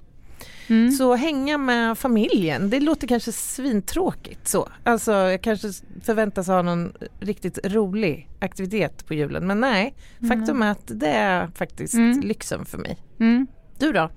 [0.67, 0.91] Mm.
[0.91, 4.69] Så hänga med familjen, det låter kanske svintråkigt så.
[4.83, 5.67] Alltså jag kanske
[6.03, 9.93] förväntas ha någon riktigt rolig aktivitet på julen men nej,
[10.29, 12.19] faktum är att det är faktiskt Mm.
[12.21, 12.97] lyxen för mig.
[13.19, 13.47] Mm.
[13.79, 14.09] Du då?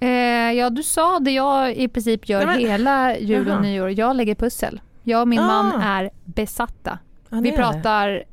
[0.00, 0.08] Eh,
[0.52, 3.90] ja, du sa det jag i princip gör Nej, men- hela jul och nyår.
[3.90, 4.80] Jag lägger pussel.
[5.02, 5.62] Jag och min Ah.
[5.62, 6.98] man är besatta.
[7.28, 8.24] Det Vi pratar,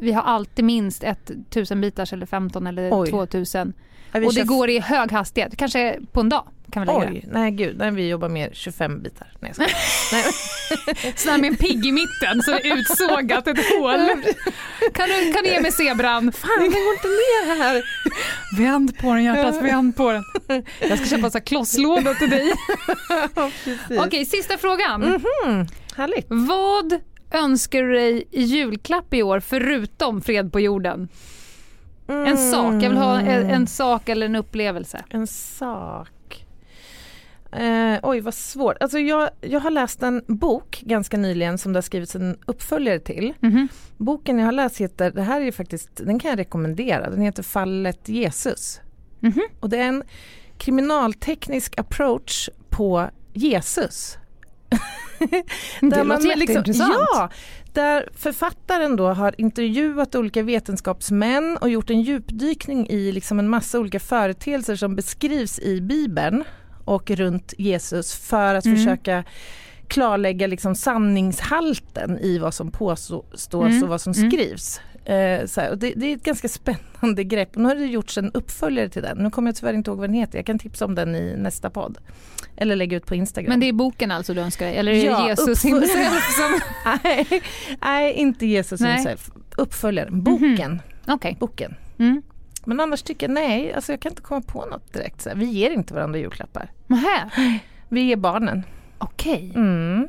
[0.00, 3.10] vi har alltid minst ett tusen bitars eller 15 eller Oj.
[3.10, 3.72] 2000.
[4.12, 7.06] Ja, Och det går i hög hastighet, kanske på en dag kan vi lägga det.
[7.06, 9.28] Oj, nej gud, nej, vi jobbar mer 25 bitar.
[9.40, 9.66] Nej, jag
[10.12, 11.12] nej.
[11.16, 14.08] Sån med en pigg i mitten så utsågat ett hål.
[14.94, 16.32] Kan du, kan du ge mig zebran?
[16.32, 17.82] Fan, den går inte ner här.
[18.58, 20.24] Vänd på den hjärtat, vänd på den.
[20.80, 22.52] Jag ska köpa så här klosslådor till dig.
[23.64, 23.98] Precis.
[24.06, 25.00] Okej, sista frågan.
[25.00, 25.66] Mhm,
[25.96, 26.26] härligt.
[26.28, 27.00] Vad
[27.30, 31.08] önskar du dig i julklapp i år förutom fred på jorden?
[32.08, 35.04] En sak, jag vill ha en, en sak eller en upplevelse.
[35.10, 36.46] En sak.
[37.52, 38.76] Eh, oj, vad svårt.
[38.80, 43.00] Alltså jag, jag har läst en bok ganska nyligen som det har skrivits en uppföljare
[43.00, 43.34] till.
[43.40, 43.68] Mhm.
[43.96, 47.42] Boken jag har läst heter, det här är faktiskt, den kan jag rekommendera, den heter
[47.42, 48.80] Fallet Jesus.
[49.20, 49.42] Mhm.
[49.60, 50.02] Och det är en
[50.58, 54.18] kriminalteknisk approach på Jesus.
[55.80, 56.92] Det man låter jätteintressant.
[57.12, 57.30] Ja,
[57.72, 63.78] där författaren då har intervjuat olika vetenskapsmän och gjort en djupdykning i liksom en massa
[63.78, 66.44] olika företeelser som beskrivs i Bibeln
[66.84, 68.76] och runt Jesus för att Mm.
[68.78, 69.24] försöka
[69.88, 73.82] klarlägga liksom sanningshalten i vad som påstås Mm.
[73.82, 74.30] och vad som Mm.
[74.30, 74.80] skrivs.
[75.08, 77.56] Eh, så här, och det, det är ett ganska spännande grepp.
[77.56, 79.18] Nu har det gjorts en uppföljare till den.
[79.18, 80.38] Nu kommer jag tyvärr inte ihåg vad den heter.
[80.38, 81.98] Jag kan tipsa om den i nästa podd.
[82.56, 83.48] Eller lägga ut på Instagram.
[83.48, 84.76] Men det är boken alltså du önskar dig?
[84.76, 86.60] Eller är det Ja, Jesus himself som...
[87.04, 87.26] nej,
[87.82, 88.94] nej, inte Jesus Nej.
[88.94, 89.30] himself.
[89.56, 90.82] Uppföljaren, boken.
[91.06, 91.36] Okej.
[91.40, 91.74] boken.
[91.98, 92.22] Mm.
[92.64, 95.20] Men annars tycker jag nej, alltså jag kan inte komma på något direkt.
[95.22, 95.36] Så här.
[95.36, 96.70] Vi ger inte varandra julklappar.
[96.86, 97.30] Nähä,
[97.88, 98.62] Vi ger barnen.
[98.98, 99.52] okej.
[99.54, 100.08] Mm.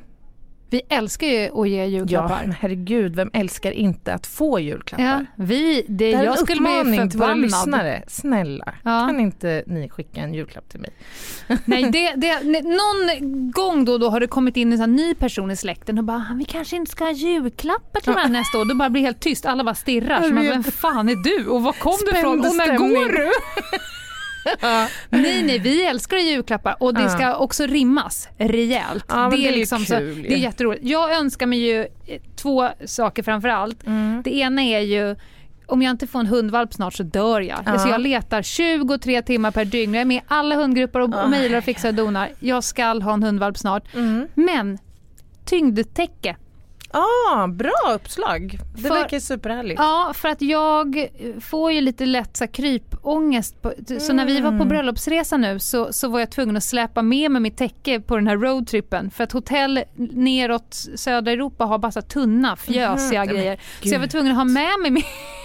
[0.72, 2.40] Vi älskar ju att ge Ja, julklappar.
[2.42, 5.04] men herregud, vem älskar inte att få julklappar?
[5.06, 8.04] Ja, vi, det, Det här är jag en skulle uppmaning till våra lyssnare.
[8.08, 9.06] Snälla, Ja.
[9.08, 10.90] kan inte ni skicka en julklapp till mig?
[11.66, 15.56] Nej, det, det, någon gång då, då har det kommit in en ny person i
[15.56, 18.66] släkten och bara vi kanske inte ska ha julklappar till varandra nästa år.
[18.66, 20.22] Då bara blir helt tyst, alla bara stirrar.
[20.22, 23.12] Så man, vem fan är du och var kom du ifrån Spänd och när går
[23.12, 23.30] du?
[25.10, 29.06] Nej, nej, vi älskar julklappar och det ska också rimmas rejält.
[29.08, 30.84] Ja, det är ju liksom så, det är jätteroligt.
[30.86, 33.88] Jag önskar mig ju eh, två saker framför allt.
[33.88, 34.22] Mm.
[34.24, 35.16] Det ena är ju
[35.66, 37.60] om jag inte får en hundvalp snart så dör jag.
[37.66, 37.72] Ja.
[37.72, 39.94] Alltså jag letar 23 timmar per dygn.
[39.94, 42.30] Jag är med i alla hundgrupper och, och mejlar och fixar och donar.
[42.40, 43.96] Jag ska ha en hundvalp snart.
[43.96, 44.28] Mm.
[44.34, 44.78] Men
[45.46, 46.36] tyngdtäcke.
[46.92, 48.60] Ah, bra uppslag.
[48.76, 49.80] Det För- verkar superhärligt.
[49.80, 51.08] Ja, för att jag
[51.42, 53.62] får ju lite lätt så här, krypångest.
[53.62, 54.68] På, så när vi var på Mm.
[54.68, 58.28] bröllopsresa nu så, så var jag tvungen att släpa med mig mitt täcke på den
[58.28, 59.12] här roadtrippen.
[59.12, 63.28] För att hotell neråt södra Europa har bara så tunna, fjösiga Mhm.
[63.28, 63.60] Men grejer.
[63.84, 65.04] Så jag var tvungen att ha med mig min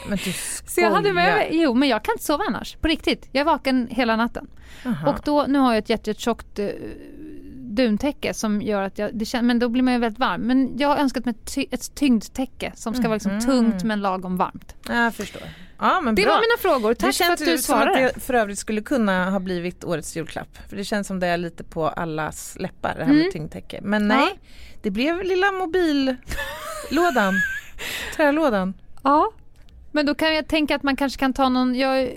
[0.09, 0.32] Men du
[0.66, 3.28] Så jag hade med mig, jo men jag kan inte sova annars, på riktigt.
[3.32, 4.47] Jag är vaken hela natten.
[4.86, 5.11] Aha.
[5.11, 6.68] Och då, nu har jag ett jättetjockt uh,
[7.75, 10.41] duntäcke som gör att jag, det kän, men då blir man ju väldigt varm.
[10.41, 13.41] Men jag har önskat mig ett, ty, ett tyngdtäcke som ska vara liksom Mhm.
[13.41, 14.75] tungt men lagom varmt.
[14.89, 15.43] Jag förstår.
[15.79, 16.33] Ja, men Det bra.
[16.33, 18.12] var mina frågor, det tack för känns att ju du som att svarade.
[18.14, 20.59] det för övrigt skulle kunna ha blivit årets julklapp.
[20.68, 23.22] För det känns som det är lite på allas läppar det här Mm.
[23.22, 23.81] med tyngdtäcke.
[23.83, 24.49] Men nej, Ja.
[24.83, 27.35] det blev lilla mobillådan.
[28.16, 28.75] Trälådan.
[29.03, 29.31] Ja.
[29.95, 32.11] Men då kan jag tänka att man kanske kan ta någon, jag,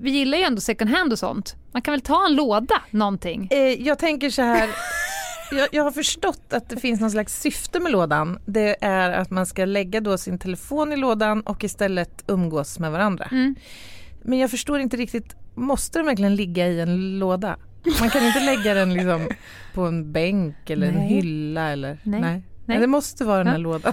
[0.00, 1.56] vi gillar ju ändå second hand och sånt.
[1.72, 3.48] Man kan väl ta en låda, någonting.
[3.50, 4.70] Eh, jag tänker så här.
[5.52, 8.38] Jag, jag har förstått att det finns någon slags syfte med lådan.
[8.46, 12.92] Det är att man ska lägga då sin telefon i lådan och istället umgås med
[12.92, 13.28] varandra.
[13.32, 13.54] Mm.
[14.22, 17.56] Men jag förstår inte riktigt, måste den verkligen ligga i en låda?
[18.00, 19.28] Man kan inte lägga den liksom
[19.74, 21.08] på en bänk eller en Nej.
[21.08, 21.98] hylla eller?
[22.02, 22.20] Nej.
[22.20, 22.42] Nej.
[22.66, 22.78] Nej.
[22.78, 23.58] Det måste vara den här Ja.
[23.58, 23.92] lådan.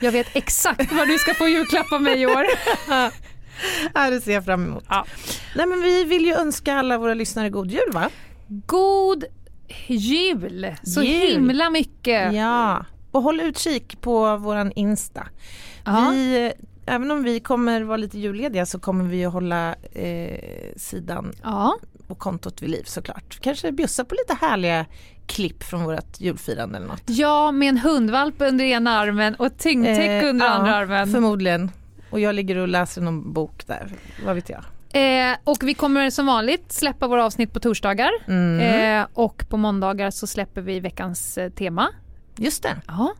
[0.00, 2.44] Jag vet exakt vad du ska få julklapp av mig i år.
[3.94, 4.84] Ja, det ser jag fram emot.
[4.88, 5.06] Ja.
[5.56, 8.10] Nej, men vi vill ju önska alla våra lyssnare god jul va?
[8.66, 9.24] God
[9.86, 10.74] jul!
[10.82, 11.30] Så Jul.
[11.30, 12.32] himla mycket.
[12.34, 15.26] Ja, och håll utkik på våran Insta.
[15.84, 16.10] Ja.
[16.12, 16.52] Vi,
[16.86, 20.38] även om vi kommer vara lite jullediga så kommer vi att hålla eh,
[20.76, 21.76] sidan Ja.
[22.08, 23.38] och kontot vid liv såklart.
[23.40, 24.86] Kanske bjussa på lite härliga
[25.26, 27.02] klipp från vårt julfirande eller något.
[27.06, 31.12] ja, med en hundvalp under ena armen och ett tyngdtäcke Eh, under ja, andra armen.
[31.12, 31.70] Förmodligen.
[32.10, 33.92] Och jag ligger och läser någon bok där,
[34.26, 34.64] vad vet jag.
[34.94, 38.10] Eh, och vi kommer som vanligt släppa våra avsnitt på torsdagar.
[38.28, 38.60] Mm.
[39.00, 41.88] Eh, och på måndagar så släpper vi veckans eh, tema.
[42.36, 42.76] Just det.
[42.86, 43.14] Ja.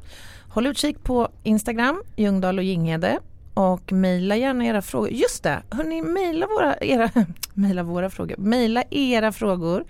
[0.49, 3.19] Håll utkik på Instagram, Ljungdahl och Ginghede.
[3.55, 5.11] Och mejla gärna era frågor.
[5.11, 7.11] Just det, hörni, mejla våra, era,
[7.55, 8.37] mejla våra frågor.
[8.39, 9.85] Mejla era frågor.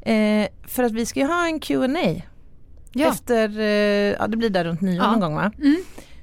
[0.00, 2.22] Eh, för att vi ska ju ha en Q&A
[2.92, 3.08] Ja.
[3.08, 3.64] efter, eh,
[4.18, 5.10] ja det blir där runt nyår Ja.
[5.10, 5.52] någon gång va?
[5.58, 5.76] Mm.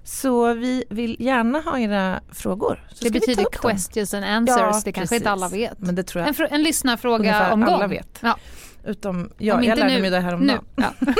[0.03, 2.87] Så vi vill gärna ha era frågor.
[2.93, 3.71] Så Det betyder upp dem.
[3.71, 4.57] questions and answers.
[4.59, 5.17] Ja, det kanske precis.
[5.17, 5.79] inte alla vet.
[5.79, 7.73] Men det tror jag En, en lyssnarfråga omgång.
[7.73, 8.19] alla vet.
[8.21, 8.37] Ja.
[8.85, 10.01] Utom jag, Om jag lärde nu.
[10.01, 10.65] mig det här om dagen.
[10.75, 10.93] Ja.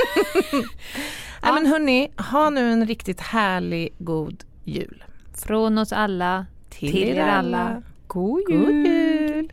[1.42, 5.04] Nej, men hörni, ha nu en riktigt härlig god jul.
[5.36, 7.82] Från oss alla till, er alla.
[8.06, 8.64] God jul.
[8.64, 9.52] God jul!